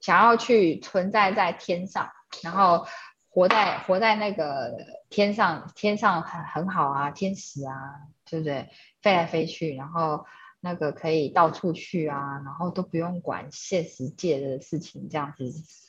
[0.00, 2.10] 想要去存在在天上，
[2.42, 2.84] 然后。
[3.30, 4.74] 活在活在那个
[5.10, 7.72] 天上，天上很很好啊，天使啊，
[8.28, 8.68] 对不对？
[9.00, 10.26] 飞来飞去，然后
[10.60, 15.44] 那个可以到处去啊，然后都不用管现实界的事情，这样子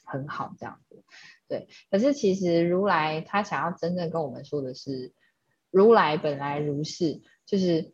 [0.05, 1.03] 很好，这样子。
[1.47, 5.13] 对，可是其实如来他想要真正跟我们说的是，
[5.69, 7.93] 如来本来如是，就是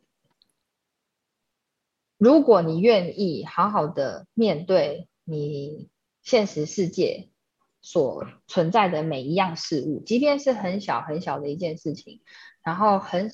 [2.17, 5.89] 如果你愿意好好的面对你
[6.21, 7.29] 现实世界。
[7.85, 12.21] 所存在的每一样事物，即便是很小很小的一件事情，
[12.63, 13.31] 然后很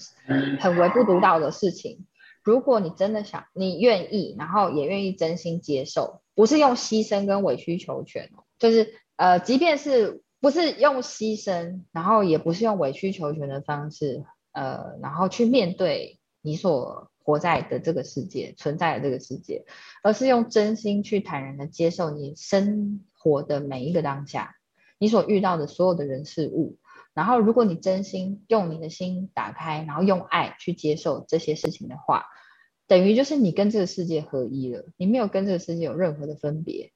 [0.60, 2.06] 很微不足道的事情，
[2.44, 19.64] 如果你真的想，你愿意，然后也愿意真心接受，不是用牺牲跟委曲求全，就是呃，即便是不是用牺牲，然后也不是用委曲求全的方式，呃，然后去面对你所活在的这个世界，存在的这个世界，
[20.04, 23.06] 而是用真心去坦然的接受你生。
[23.22, 24.56] 活的每一个当下，
[24.98, 26.78] 你所遇到的所有的人事物，
[27.14, 32.26] 然后如果你真心用你的心打开，然后用爱去接受这些事情的话，
[32.88, 36.92] 等于就是你跟这个世界合一了，你没有跟这个世界有任何的分别。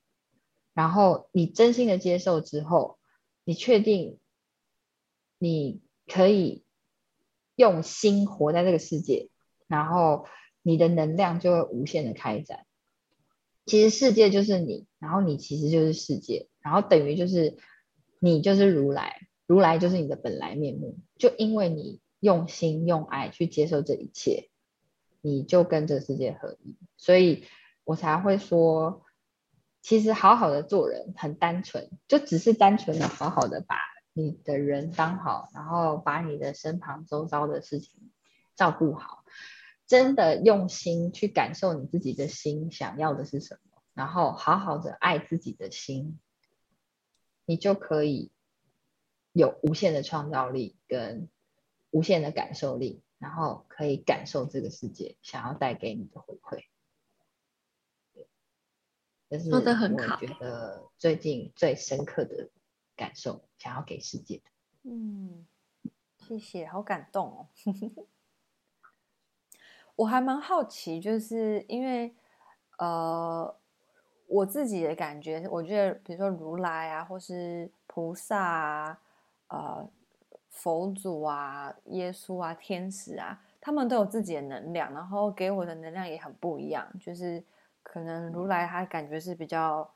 [0.73, 2.97] 然后你真心的接受之后，
[3.43, 4.19] 你确定
[5.38, 6.65] 你可以
[7.55, 9.30] 用心活在这个世界，
[9.67, 10.26] 然后
[10.61, 12.64] 你的能量就会无限的开展。
[13.66, 17.57] 其实世界就是你，然后你其实就是世界，然后等于就是
[18.20, 20.97] 你就是如来，如来就是你的本来面目。
[21.18, 24.49] 就因为你用心用爱去接受这一切，
[25.22, 27.45] 你就跟这世界合一，所以
[27.84, 29.03] 我才会说，
[29.82, 33.78] 其实好好的做人很单纯，就只是单纯的好好的把
[34.13, 38.11] 你的人当好，然后把你的身旁周遭的事情
[38.55, 39.24] 照顾好。
[39.88, 46.19] 真的用心去感受你自己的心想要的是什么，然后好好的爱自己的心，
[47.45, 48.31] 你就可以
[49.31, 51.29] 有无限的创造力跟
[51.91, 56.63] 无限的感受力，然后可以感受这个世界想要带给你的回馈。
[59.29, 62.49] 这是我觉得最近最深刻的
[62.95, 64.43] 感受，想要给世界的。
[64.83, 65.45] 嗯，
[66.17, 67.49] 谢谢，好感动哦。
[69.95, 72.13] 我还蛮好奇，就是因为，
[72.79, 73.55] 呃，
[74.27, 78.99] 我自己的感觉，我觉得，比如说如来啊，或是菩萨啊，
[79.47, 79.89] 呃，
[80.49, 86.85] 佛祖啊，耶稣啊，天使啊，他们都有自己的能量，然后给我的能量也很不一样。
[86.99, 87.41] 就是
[87.81, 89.89] 可能如来他感觉是比较，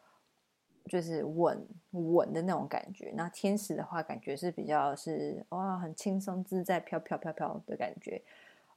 [0.86, 8.24] 就是稳稳的那种感觉，那天使的话，感觉是比较是哇，很轻松自在，飘飘飘飘的感觉，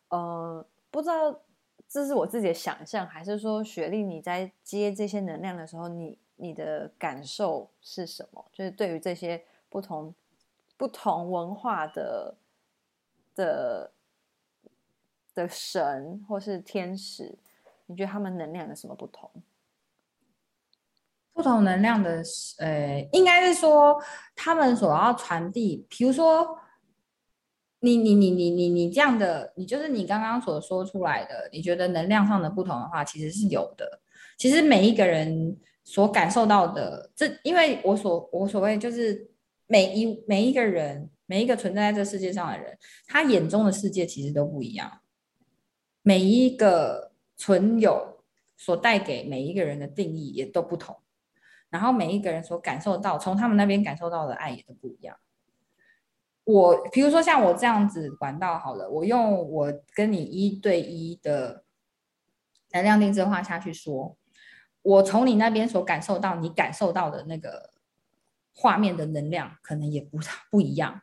[0.09, 0.67] 呃。
[0.93, 1.41] 不知道
[1.89, 8.45] 这是我自己的想象，还是说雪莉你在接这些能量的时候，你你的感受是什么？
[8.53, 10.15] 就是对于这些不同
[10.77, 12.37] 不同文化的
[13.35, 13.93] 的
[15.35, 17.39] 的神或是天使，
[17.87, 19.31] 你觉得他们能量有什么不同？
[21.33, 22.23] 不同能量的，
[22.59, 23.99] 呃，应该是说
[24.37, 26.59] 他们所要传递，比如说。
[27.85, 34.01] 你你你你你你这样的，你就是你刚刚所说出来的，你觉得能量上的不同的话，其实是有的。
[34.39, 39.29] 其实每一个人所感受到的，这因为我所我所谓就是
[39.67, 42.79] 每一每一个人每一个存在在这世界上的人，
[43.09, 45.01] 他眼中的世界其实都不一样。
[46.03, 48.23] 每一个存有
[48.57, 50.97] 所带给每一个人的定义也都不同，
[51.69, 55.17] 然后每一个人所感受到从他们那边感受到的爱也都不一样。
[56.45, 61.65] 我比如说像我这样子管道好了，我用我跟你一对一的
[62.73, 64.17] 能量定制化下去说，
[64.83, 67.71] 我从你那边所感受到，你感受到的那个
[68.55, 70.19] 画面的能量，可能也不
[70.51, 71.01] 不一样。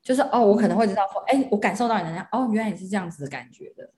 [0.00, 3.90] 就是哦，我可能会知道说，哎，我感受到你能量，哦，原来你是这样子的感觉的。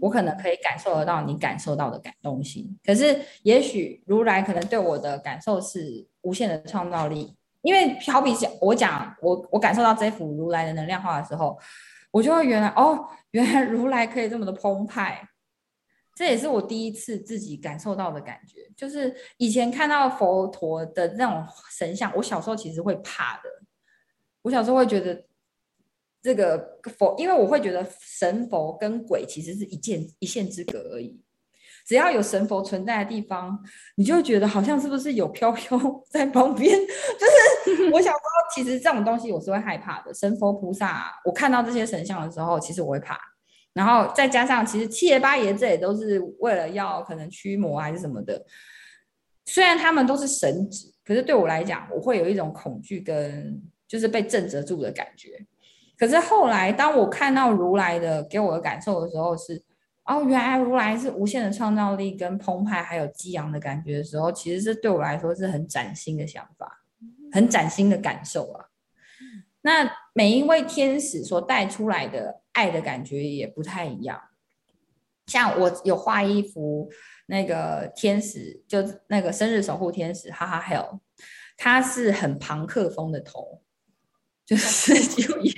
[0.00, 7.36] 我可能可以感受得到你感受到的感动心，可是也许如来可能对我的感受是无限的创造力。
[7.62, 11.58] 因为好比讲，我讲我我感受到这幅如来的能量画的时候，
[12.10, 15.28] 我就会原来哦，原来如来可以这么的澎湃，
[16.14, 18.70] 这也是我第一次自己感受到的感觉。
[18.76, 23.42] 就是以前看到佛陀的那种神像，我小时候其实会怕的。
[24.42, 25.26] 我小时候会觉得
[26.22, 31.20] 这个佛，因为我会觉得神佛跟鬼其实是一线一线之隔而已。
[31.86, 33.58] 只要有神佛存在的地方，
[33.96, 35.78] 你就觉得好像是不是有飘飘
[36.10, 36.78] 在旁边？
[36.78, 40.14] 就是我小时候其实这种东西我是会害怕的。
[40.14, 43.18] 神佛菩萨，我看到这些神像的时候，其实我会怕。
[43.72, 48.44] 然后再加上，其实七爷八爷这也都是为了要可能驱魔还是什么的。
[49.46, 55.30] 虽然他们都是神祇，可是对我来讲，我会有一种恐惧跟就是被震慑住的感觉。
[55.98, 59.62] 可是后来，当我看到如来的给我的感受的时候是。
[60.10, 66.82] 哦，原来如来是无限的创造力跟澎湃，还有激昂的感觉的时候，其实是对我来说是很崭新的想法，
[67.30, 68.66] 很崭新的感受啊。
[69.60, 74.20] 那每一位天使所带出来的爱的感觉也不太一样。
[75.26, 76.90] 像我有画一幅
[77.26, 80.98] 那个天使，就那个生日守护天使，哈哈 Hell，
[81.56, 83.62] 他是很庞克风的头，
[84.44, 84.92] 就是
[85.22, 85.52] 就也。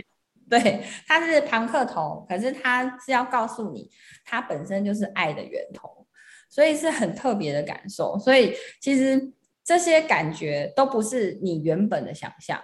[0.52, 3.90] 对，他是庞克头，可是他是要告诉你，
[4.22, 6.06] 他本身就是爱的源头，
[6.46, 8.18] 所以是很特别的感受。
[8.18, 9.32] 所以其实
[9.64, 12.62] 这些感觉都不是你原本的想象，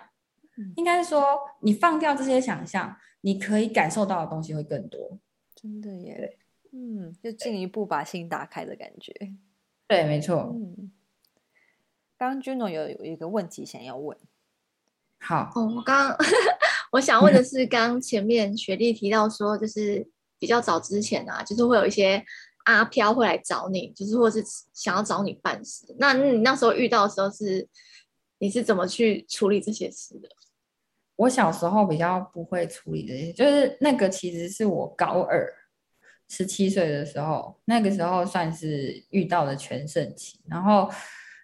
[0.59, 1.24] 嗯、应该是说
[1.62, 5.18] 你放掉这些想象，你可以感受到的东西会更多。
[5.55, 6.36] 真的耶，
[6.72, 9.14] 嗯，就进一步把心打开的感觉。
[9.86, 10.55] 对，没错。
[10.55, 10.93] 嗯，
[12.18, 14.14] 刚刚 Juno 有有一个问题想要问。
[15.20, 16.18] 好，哦，我刚刚。
[16.93, 20.07] 我想问的是，刚前面雪莉提到说，就是
[20.39, 22.24] 比较早之前啊，就是会有一些
[22.64, 25.86] 阿飘会来找你，就是或是想要找你办事。
[25.99, 27.66] 那你那时候遇到的时候是，
[28.39, 30.28] 你是怎么去处理这些事的？
[31.16, 35.53] 我小时候比较不会处理这些，就是那个其实是我高二
[36.28, 40.39] 十七岁的时候，那个时候算是遇到的全盛期。
[40.49, 40.89] 然后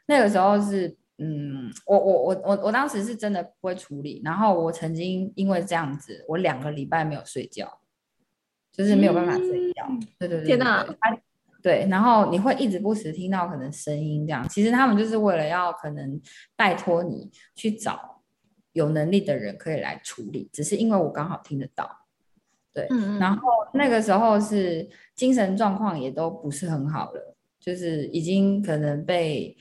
[0.07, 4.21] 那个时候是，嗯，我我我我我当时是真的不会处理。
[4.25, 7.81] 然后我曾经因为这样子，我两个礼拜没有睡觉，
[8.73, 9.87] 就是没有办法睡觉。
[9.89, 10.87] 嗯、对，对对对，天哪！
[11.63, 14.47] 对，然后你会一直不时听到可能声音这样。
[14.49, 16.21] 其实他们就是为了要可能
[16.57, 18.23] 拜托你去找
[18.73, 21.91] 有能力的人可以来处理，只是因为我刚好听得到。
[22.75, 22.87] 对，
[23.19, 29.57] 然后那个时候是精神状况也都不是很好了，就是已经可能被，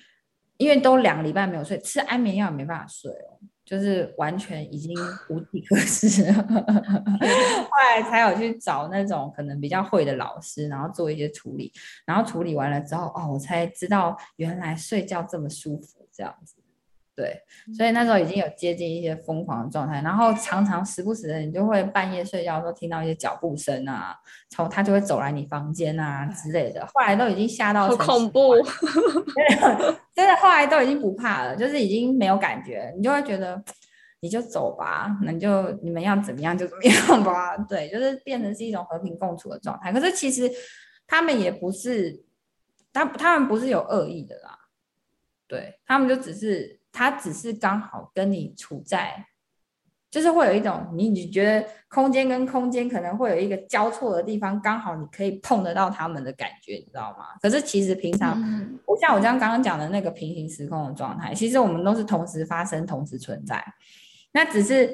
[0.64, 3.36] 因为都两个礼拜没有睡，吃安眠药也没办法睡哦，
[3.66, 4.96] 就是完全已经
[5.30, 6.34] 无计可施了。
[6.42, 11.70] 后来才有去找那种可能比较会的老师，然后做一些处理，
[12.06, 16.56] 然后处理完了之后，哦，我才知道原来睡觉这么舒服，这样子。
[17.16, 17.40] 对，
[17.78, 24.16] 所以那时候已经有接近一些疯狂的状态，然后常常时不时的，你就会半夜睡觉的时候听到一些脚步声啊，
[24.50, 26.84] 从他就会走来你房间啊之类的。
[26.88, 28.56] 后来都已经吓到，好恐怖，
[30.16, 33.64] 真的后来都已经不怕了，就是已经没有感觉，你就会觉得
[34.20, 37.56] 你就走吧，那你就你们要怎么样就怎么样吧。
[37.70, 39.94] 对，就是变成是一种和平共处的状态。
[39.94, 40.50] 可是其实
[41.06, 42.24] 他们也不是，
[42.92, 44.58] 他他们不是有恶意的啦，
[45.48, 46.82] 对，他们就只是。
[46.94, 49.26] 他只是刚好跟你处在，
[50.12, 57.30] 就是会有一种你你觉得空间跟空间可能会有一个交错的地方，刚好你可以碰得到他们的感觉，你知道吗？
[57.42, 58.40] 可是其实平常，
[58.86, 63.66] 我像我这样刚刚讲的那个平行时空的状态，其实我们都是同时发生、同时存在，
[64.32, 64.94] 那只是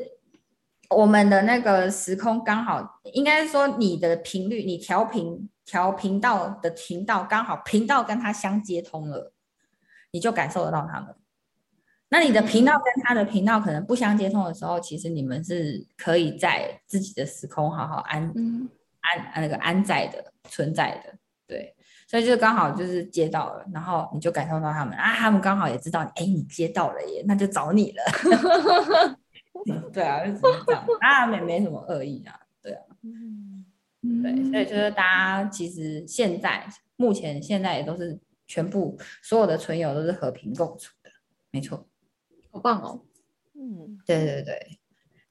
[0.90, 9.34] 我们的那个时空刚好，应该说你的频率，你调频调频道的频道刚好频道跟它相接通了，
[10.12, 11.14] 你就感受得到他们。
[12.12, 18.68] 那你的频道跟他的频道可能不相接通的时候，其实你们是可以在自己的时空好好安、嗯、
[19.02, 21.14] 安那个安在的存在的，
[21.46, 21.76] 对，
[22.08, 28.04] 所以就刚好就是接到了，然后你就感受到他们啊，他们刚好也知道，哎，你接到了耶，那就找你了，
[29.94, 32.84] 对啊，就是这样，啊，没没什么恶意啊，对啊，
[34.24, 41.12] 对，所以就是大家其实现在目前现在也都是全部所有的存有都是和平共处的，
[41.52, 41.86] 没错。
[42.52, 43.00] 好棒哦，
[43.54, 44.80] 嗯，对对对，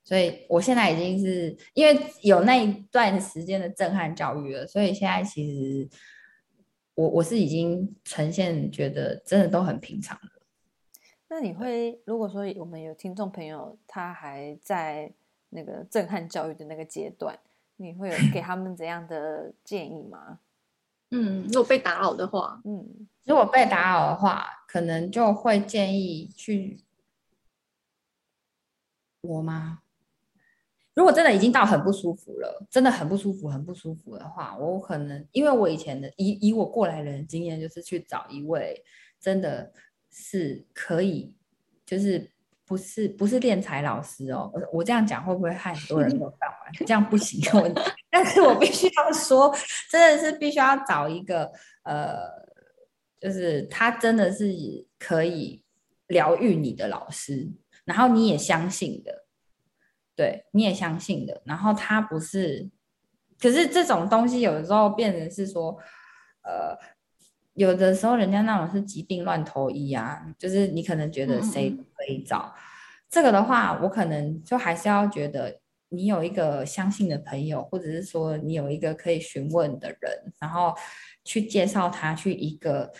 [0.05, 5.89] 所以我现在已经是因为有那一段时间的震撼教育了，所以现在其实
[6.95, 10.31] 我我是已经呈现觉得真的都很平常了。
[11.29, 15.13] 那你会如果说我们有听众朋友他还在
[15.51, 17.39] 那个震撼教育的那个阶段，
[17.77, 20.39] 你会有给他们怎样的建议吗？
[21.11, 26.85] 嗯，如果被打扰的话，嗯，如果被打扰的话，可能就会建议去。
[29.21, 29.81] 我吗？
[30.95, 38.85] 如果真的已经到很不舒服了，真的很不舒服，很不舒服的话，我可能因为我以前的以以我过来人的经验，就是去找一位
[39.21, 39.73] 真的
[40.11, 41.33] 是可以，
[41.87, 42.29] 就是
[42.67, 44.51] 不是不是练财老师哦。
[44.53, 46.73] 我我这样讲会不会害很多人没有办完？
[46.85, 47.41] 这样不行，
[48.11, 49.55] 但是我必须要说，
[49.89, 51.53] 真的是必须要找一个
[51.85, 52.29] 呃，
[53.21, 54.53] 就是他真的是
[54.99, 55.63] 可以
[56.09, 57.49] 疗愈你的老师。
[57.89, 59.25] 然后你也相信的，
[60.15, 61.41] 对，你也相信的。
[61.47, 62.69] 然后他不是，
[63.41, 65.75] 可是这种东西有的时候变成是说，
[66.43, 66.77] 呃，
[67.55, 72.61] 有的时候人家那种是疾病乱投医啊，就是你可能觉得谁可以找、嗯、
[73.09, 75.59] 这个的话，我可能就还是要觉得
[75.89, 80.75] 你有一个相信的朋友，或者是说你有一个可以询问的人，然后
[81.25, 82.93] 去介绍他去一个。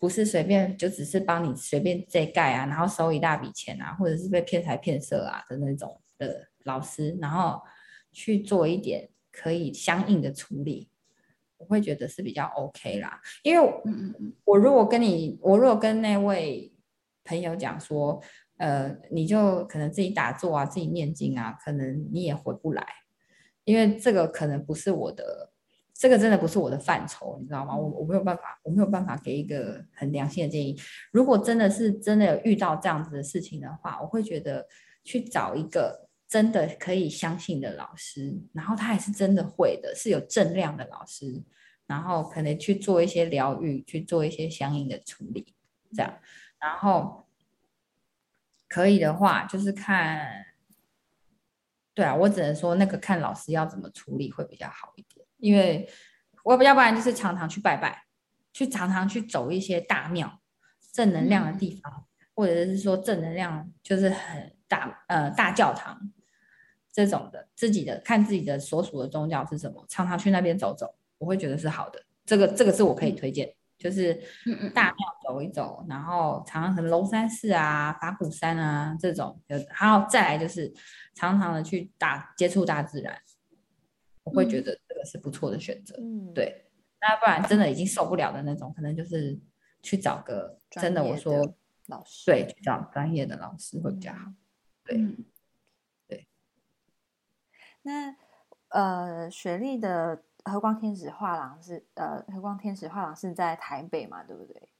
[0.00, 7.60] 不是随便就只是帮你随便这盖啊，然后收一大笔钱啊，或者是被骗财骗色啊的那种的老师，然后
[8.10, 10.88] 去做一点可以相应的处理，
[11.58, 13.20] 我会觉得是比较 OK 啦。
[13.42, 13.82] 因为我，
[14.44, 16.74] 我如果跟你，我如果跟那位
[17.22, 18.22] 朋友讲说，
[18.56, 22.86] 呃，你就可能自己打坐啊，自己念经啊，可能你也回不来，
[23.64, 25.49] 因为这个可能不是我的。
[26.00, 27.76] 这个真的不是我的范畴，你知道吗？
[27.76, 30.74] 我我没有办法，我没有办法给一个很良心的建议。
[31.12, 34.66] 如果真的是真的有遇到这样子的事情的话，我会觉得
[35.04, 41.42] 去找一个真的可以相信的老师，然后他也是真的会的，是有正量的老师，
[41.86, 45.54] 然后可能去做一些疗愈，去做一些相应的处理，
[45.94, 46.18] 这样。
[46.58, 47.26] 然后
[48.68, 50.46] 可以的话，就是看，
[51.92, 55.26] 对啊，我只能说那个看老师要怎么处理会比较好一点。
[55.40, 55.88] 因为
[56.44, 58.04] 我要不然就是常常去拜拜，
[58.52, 60.40] 去常常去走一些大庙、
[60.92, 66.12] 正能量的地方，嗯、或者是说正能量就是很大呃大教堂
[66.92, 72.02] 这种的，自己的看自己的所属的宗教是什么，常常去那边走走，我会觉得是好的。
[72.24, 74.14] 这个这个是我可以推荐，就是
[74.72, 80.72] 大庙走一走，然后常常可能龙山寺啊、法鼓山啊这种，还有再来就是
[81.14, 83.20] 常常的去大接触大自然，
[84.22, 85.96] 我会觉得这个是不错的选择。
[85.98, 86.66] 嗯，对，
[87.00, 89.38] 那不然真的已经受不了的那种，可能就是
[89.82, 91.54] 去找个真的我说
[91.86, 94.26] 老师，对，去找专业的老师会比较好。
[94.26, 94.34] 嗯、
[94.84, 95.24] 对，嗯、
[96.06, 96.28] 对。
[97.82, 98.16] 那
[98.68, 100.22] 呃，雪莉的。
[100.42, 104.70] 和光天使画廊是呃，和光天使画廊是在台北嘛，对不对？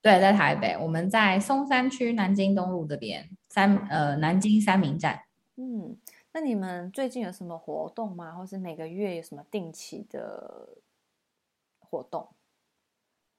[0.00, 5.20] 对，在台北，我们在松山区南京东路这边，三呃南京三明站。
[5.56, 5.94] 嗯，
[6.34, 8.32] 那你们最近有什么活动吗？
[8.32, 10.68] 或是每个月有什么定期的
[11.78, 12.28] 活动？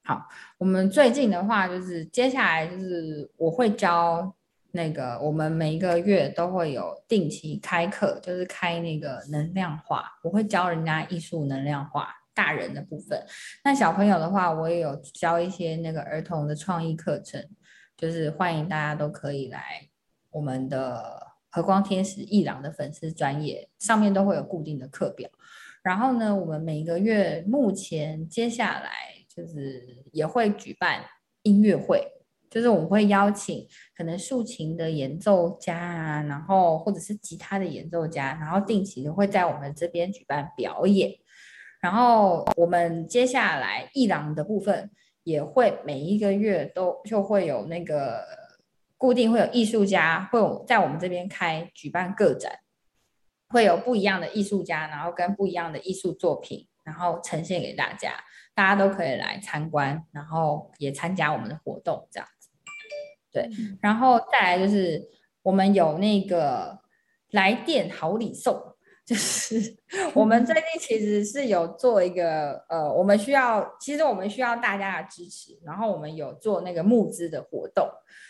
[0.06, 4.34] 好，我们最近的话，就是接下来就是我会教。
[4.72, 13.26] 那个，我们每一个月都会有定期开课，就是开那个能量画，我会教人家艺术能量画，大人的部分。
[13.64, 17.42] 那小朋友的话，我也有教一些那个儿童的创意课程，
[17.96, 19.88] 就是欢迎大家都可以来
[20.30, 21.26] 我们的
[21.56, 25.30] 和光天使一郎的粉丝专业上面都会有固定的课表。
[25.82, 28.92] 然后呢，我们每个月目前接下来
[29.34, 31.06] 就是也会举办
[31.44, 32.12] 音乐会。
[32.50, 33.66] 就是我们会邀请
[33.98, 41.12] 可能竖琴的演奏家啊，然后或者是吉他的演奏家，然后定期的会在我们这边举办表演。
[41.80, 44.92] 然后我们接下来一郎的部分
[45.24, 48.22] 也会每一个月都就会有那个
[49.06, 52.52] 固定会有艺术家会有在我们这边开举办个展，
[53.50, 58.16] 会有不一样的艺术家，然后跟不一样的艺术作品，然后呈现给大家，
[58.56, 62.50] 大家都可以来参观，然后也参加我们的活动这样子。
[63.32, 63.48] 对，
[63.80, 65.08] 然后再来就是
[65.44, 66.80] 我们有那个
[67.30, 68.75] 来电好礼送，
[69.06, 69.76] 就是
[70.14, 77.88] 我们最近其实是有做一个呃，我们需要其实我们需要大家的支持，然后我们有做那个募资的活动，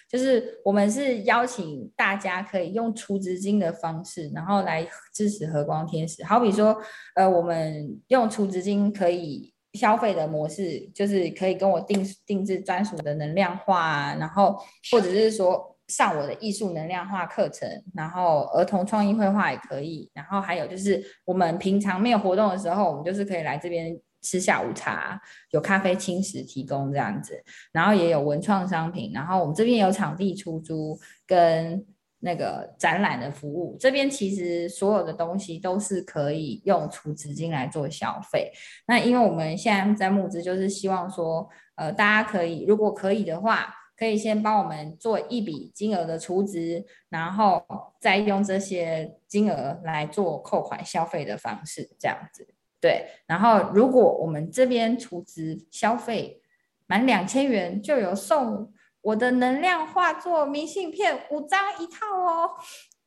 [0.10, 6.78] 就是我们是邀请大家可以用储资金的方式，然后来支持和光天使，好比说
[7.16, 9.54] 呃，我们用储资金可以。
[9.76, 14.58] 消费的模式就是可以跟我定定制专属的能量化啊，然后
[14.90, 25.20] 或者是说上我的艺术能量画课程，然后儿童创意绘画也可以，然后还有就是我们平常没有活动的时候，我们就是可以来这边吃下午茶，
[25.52, 31.86] 有咖啡轻食提供这样子，然后也有文创商品，然后我们这边有场地出租跟。
[32.20, 38.52] 那个展览的服务，这边其实所有的东西都是可以用储值金来做消费。
[38.88, 47.66] 那因为我们现在在募资，就是希望说，呃，大家可以如果可以的话，可以先帮我们做一笔金额的储值，然后
[48.00, 52.48] 再用这些金额来做扣款消费的方式，这样子。
[52.80, 56.42] 对，然后如果我们这边储值消费
[56.86, 58.72] 满两千元，就有送。
[59.06, 62.50] 我的能量化作明信片五张一套哦，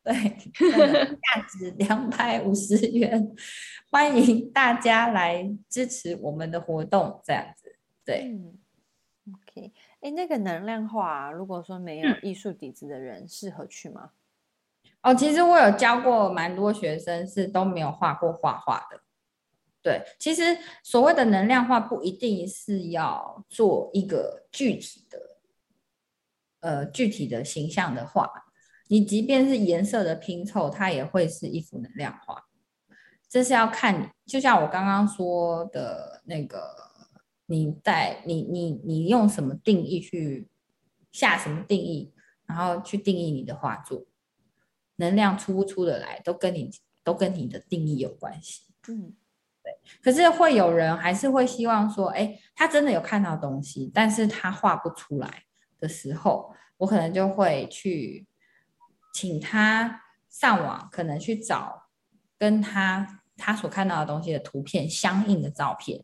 [0.01, 3.29] 对，价值 两百五十元，
[3.91, 7.75] 欢迎大家来支持我们的活动，这样子，
[8.05, 8.31] 对。
[8.31, 8.57] 嗯
[9.33, 14.11] ，OK，哎，那个能量画，如果说没有艺术底子的人，适合去吗？
[15.01, 19.01] 哦，其实我有教过蛮多学生是都没有画过画画的。
[19.81, 25.19] 对，其实所谓的能量画不一定是要做一个具体的。
[26.61, 28.29] 呃，具体的形象的画，
[28.89, 32.47] 你即便是颜色的拼凑，它也会是一幅能量画。
[33.29, 36.88] 这是要看你，就像我刚刚说的那个，
[37.49, 40.47] 你在你你你用什么定义去
[41.11, 42.13] 下什么定义，
[42.45, 44.05] 然后去定义你的画作，
[44.95, 46.71] 能量出不出得来，都跟你
[47.03, 48.63] 都跟你的定义有关系。
[48.87, 49.13] 嗯，
[49.63, 49.77] 对。
[50.01, 55.43] 可是会有人还是会希望说，哎，他真的有看到东西，但是他画不出来。
[55.81, 58.27] 的时候，我可能就会去
[59.13, 61.83] 请他上网，可能去找
[62.37, 66.01] 跟他他所看到的东西的图片相应的照片，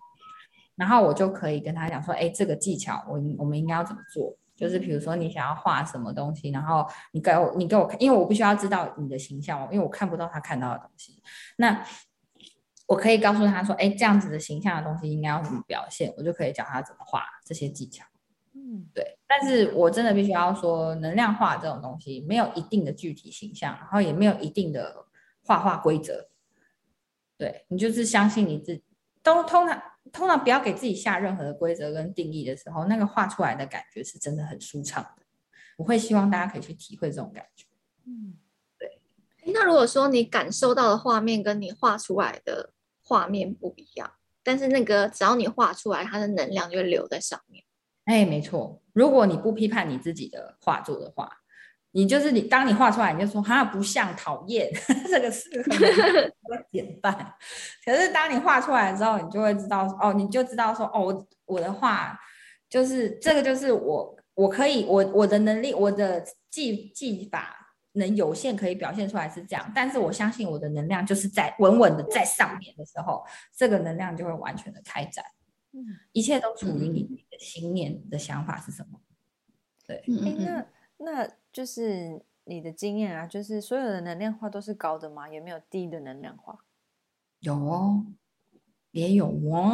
[0.76, 4.36] 然后我就可以跟他讲说，哎，这个技巧我我们应该要怎么做？
[4.56, 11.22] 就是比如说你想要画什么东西，然后你给我你给我看，因为我必须要知道你的形象，因为我看不到他看到的东西，
[11.58, 11.86] 那
[12.88, 16.14] 我可以告诉他说，哎，这样子的形象的东西应该要怎么表现？
[16.18, 18.06] 我就可以教他怎么画这些技巧。
[18.54, 25.06] 嗯，对，但是我真的必须要说，能量画这种东西没有一定的具体形象，然后也没有一定的
[25.44, 26.30] 画画规则。
[27.38, 28.84] 对，你就是相信你自己，
[29.22, 29.82] 都通常
[30.16, 35.24] 通常不要给自己下任何的规则跟定义的时候，那个画出来的感觉是真的很舒畅的。
[35.76, 37.66] 我会希望大家可以去体会这种感觉。
[38.06, 38.38] 嗯，
[38.80, 39.02] 对。
[39.54, 42.72] 那如果说你感受到的画面跟你画出来的
[43.04, 44.10] 画面不一样，
[44.42, 47.66] 但是那个只要你画出来，它的能量就会留在上面。
[48.06, 48.82] 哎，没错。
[48.94, 51.30] 如果你不批判你自己的画作的话，
[51.96, 54.70] 你就是你，当你画出来，你就说哈不像，讨厌，
[55.10, 55.72] 这个是很
[56.70, 57.34] 简单。
[57.86, 62.20] 可是当你画出来之后，你就会知道哦，你就知道说哦，我的画
[62.70, 67.56] 就是这个，就是我我可以我我的能力，我的技技法
[67.94, 73.24] 能有限可以表现出来是这样，但是我相信我的能量就是在稳稳的在上面的时候，
[73.56, 75.24] 这个能量就会完全的开展。
[76.12, 79.00] 一切都处于你的心念的想法是什么？
[79.88, 80.66] 对，哎，那
[80.98, 85.30] 那就是你的经验啊，就是所有的能量化都是高的吗？
[85.30, 86.60] 有没有低的能量化？
[87.40, 88.06] 有哦，
[88.92, 89.72] 也有哦。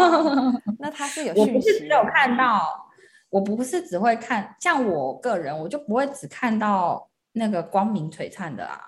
[0.78, 2.90] 那他是有， 我不是只有看到，
[3.30, 8.78] 我不是只会看，像我个人，我就不会只看到那个光明璀璨的啊。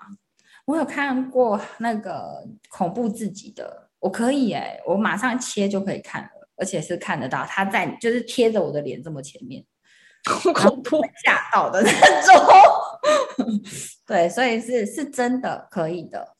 [0.65, 3.89] 我有看过那个恐怖自己的。
[3.97, 9.65] 我可以哎、欸，我马上切就可以看了，而且是看得到他在，就是贴着我的脸这么前面，
[10.23, 11.91] 好 恐怖，吓到的那
[12.21, 12.35] 种。
[14.05, 16.35] 对，所以是是真的可以的。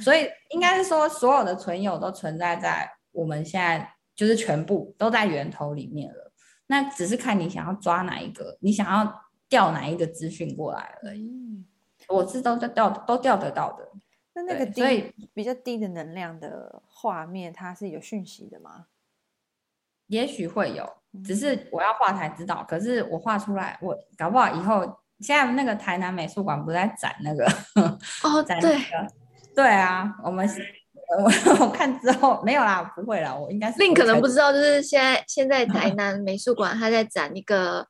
[0.00, 6.32] 所以应该是说，所有的存有都存在在我们现在，就是全部都在源头里面了。
[6.66, 11.30] 那只是看你想要抓哪一个，你想要调哪一个资讯过来而已。
[12.08, 13.88] 我是都调都调得到的。
[14.32, 18.86] 那那个低，所以比较低的能量的画面，它是有讯息的吗？
[20.08, 22.64] 也许会有，只是我要画才知道。
[22.68, 24.80] 可是我画出来，我搞不好以后，
[25.20, 27.44] 现在那个台南美术馆不是在展那个
[28.24, 28.80] 哦， 展那个，对
[29.54, 30.48] 对啊，我们
[31.18, 31.30] 我
[31.66, 33.78] 我看之后没有啦，不会啦，我应该是。
[33.78, 37.86] 另可能不知道，就是现在现在 台南美术馆它在展一个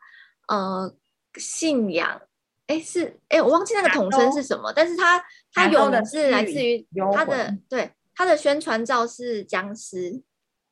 [0.49, 0.93] 呃
[1.37, 2.21] 信仰。
[2.67, 5.23] 哎，是哎，我忘记那个统称是什么，但是它
[5.53, 10.23] 它有的是来自于它的对它的宣传照是僵尸，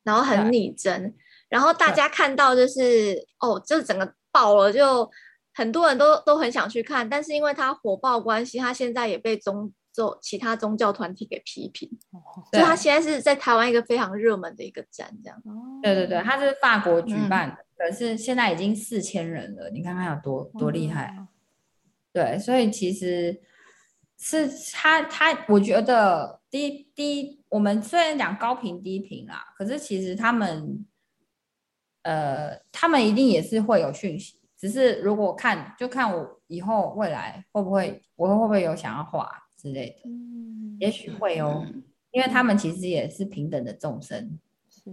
[0.03, 1.14] 然后很拟真，
[1.53, 5.07] 然后大家看到就是哦，就整个爆了，就
[5.53, 11.90] 很多人都都很想去看，但是因为它火爆关系，它现在也被宗教其他宗教团体给批评，
[12.50, 15.42] 所以它现在是在台湾一个非常热门的一个展，这样。
[15.82, 21.14] 对对对，它是法国举办的，可是现在已经四千人了，你看看有多多厉害。
[22.14, 23.38] 对，所以其实
[24.18, 30.86] 是他他，我觉得低低，我们虽然讲高频低频啦，可是其实他们，
[32.03, 41.64] 呃，他们一定也是会有讯息，只是如果看就看我以后未来会不会，我会不会有想要画之类的，嗯，也许会哦，
[42.11, 44.38] 因为他们其实也是平等的众生，
[44.68, 44.90] 是，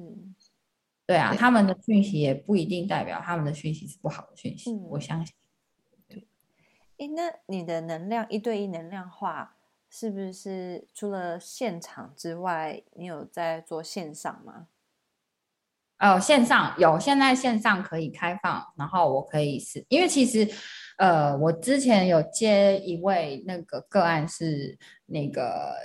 [1.06, 5.36] 对啊，他们的讯息也不一定代表他们的讯息是不好的讯息，我相信。
[6.98, 9.56] 哎，那你的能量一对一能量化，
[9.90, 14.68] 是不是除了现场之外，你有在做线上吗？
[16.00, 20.48] 哦，线上有，现在线上可以开放，然后我可以是，因为其实，
[20.98, 25.76] 呃，我之前有接一位那个个案是那个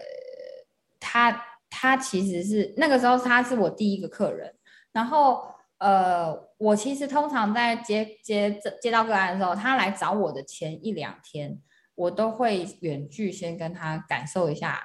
[0.99, 4.55] 他，他其实是那个时候他是我第一个客人，
[4.93, 5.45] 然后。
[5.79, 11.61] 呃，我其实通常在接接接到个案的时候，他来找我的前一两天，
[11.95, 14.81] 我都会远距先跟他感受一下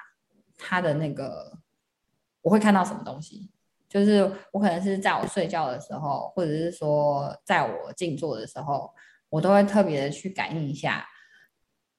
[0.58, 1.60] 他的那个，
[2.42, 3.50] 我会看到什么东西。
[3.90, 8.90] 就是我可能是在我睡觉的时候，或者是说在我静坐的时候，
[9.30, 11.06] 我都会特别的去感应一下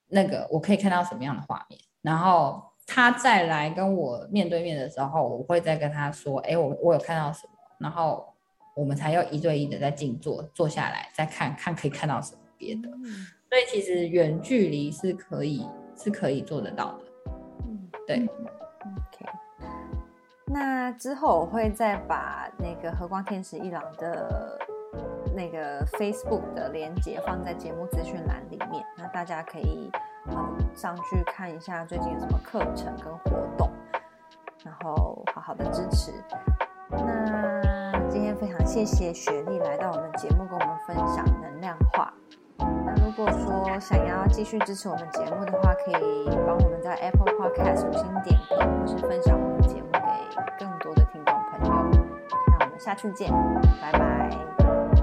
[0.07, 1.79] 那个我可以看到什么样的画面。
[2.01, 8.25] 然后他再来跟我面对面的时候，我会再跟他说：“哎，我我有看到什么。”然后。
[8.73, 12.87] 我们才要一对一的在静坐，坐下来再看看可以看到什么别的。
[13.03, 15.67] 嗯、所以其实远距离是可以
[16.01, 17.03] 是可以做得到的。
[17.65, 18.25] 嗯，对。
[20.51, 24.59] 那之后我会再把那个和光天使一郎的
[25.35, 29.89] 那个 Facebook 的连接放在节目资讯栏里面，那大家可以
[30.27, 30.35] 嗯
[30.75, 33.69] 上去看一下最近有什么课程跟活动，
[34.63, 36.11] 然后好好的支持。
[36.89, 37.61] 那。
[38.09, 42.13] 今天非常谢谢雪莉来到我们节目，跟我们分享能量画。
[42.57, 49.90] 那如果说想要继续支持我们节目的话，可以帮我们在 Apple Podcast 五星点评，或是分享我们节目
[50.57, 51.91] 更多的听众朋友。
[52.59, 53.31] 那我们下次见，
[53.81, 54.29] 拜拜！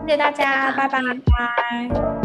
[0.06, 2.17] 谢谢大家，拜拜拜。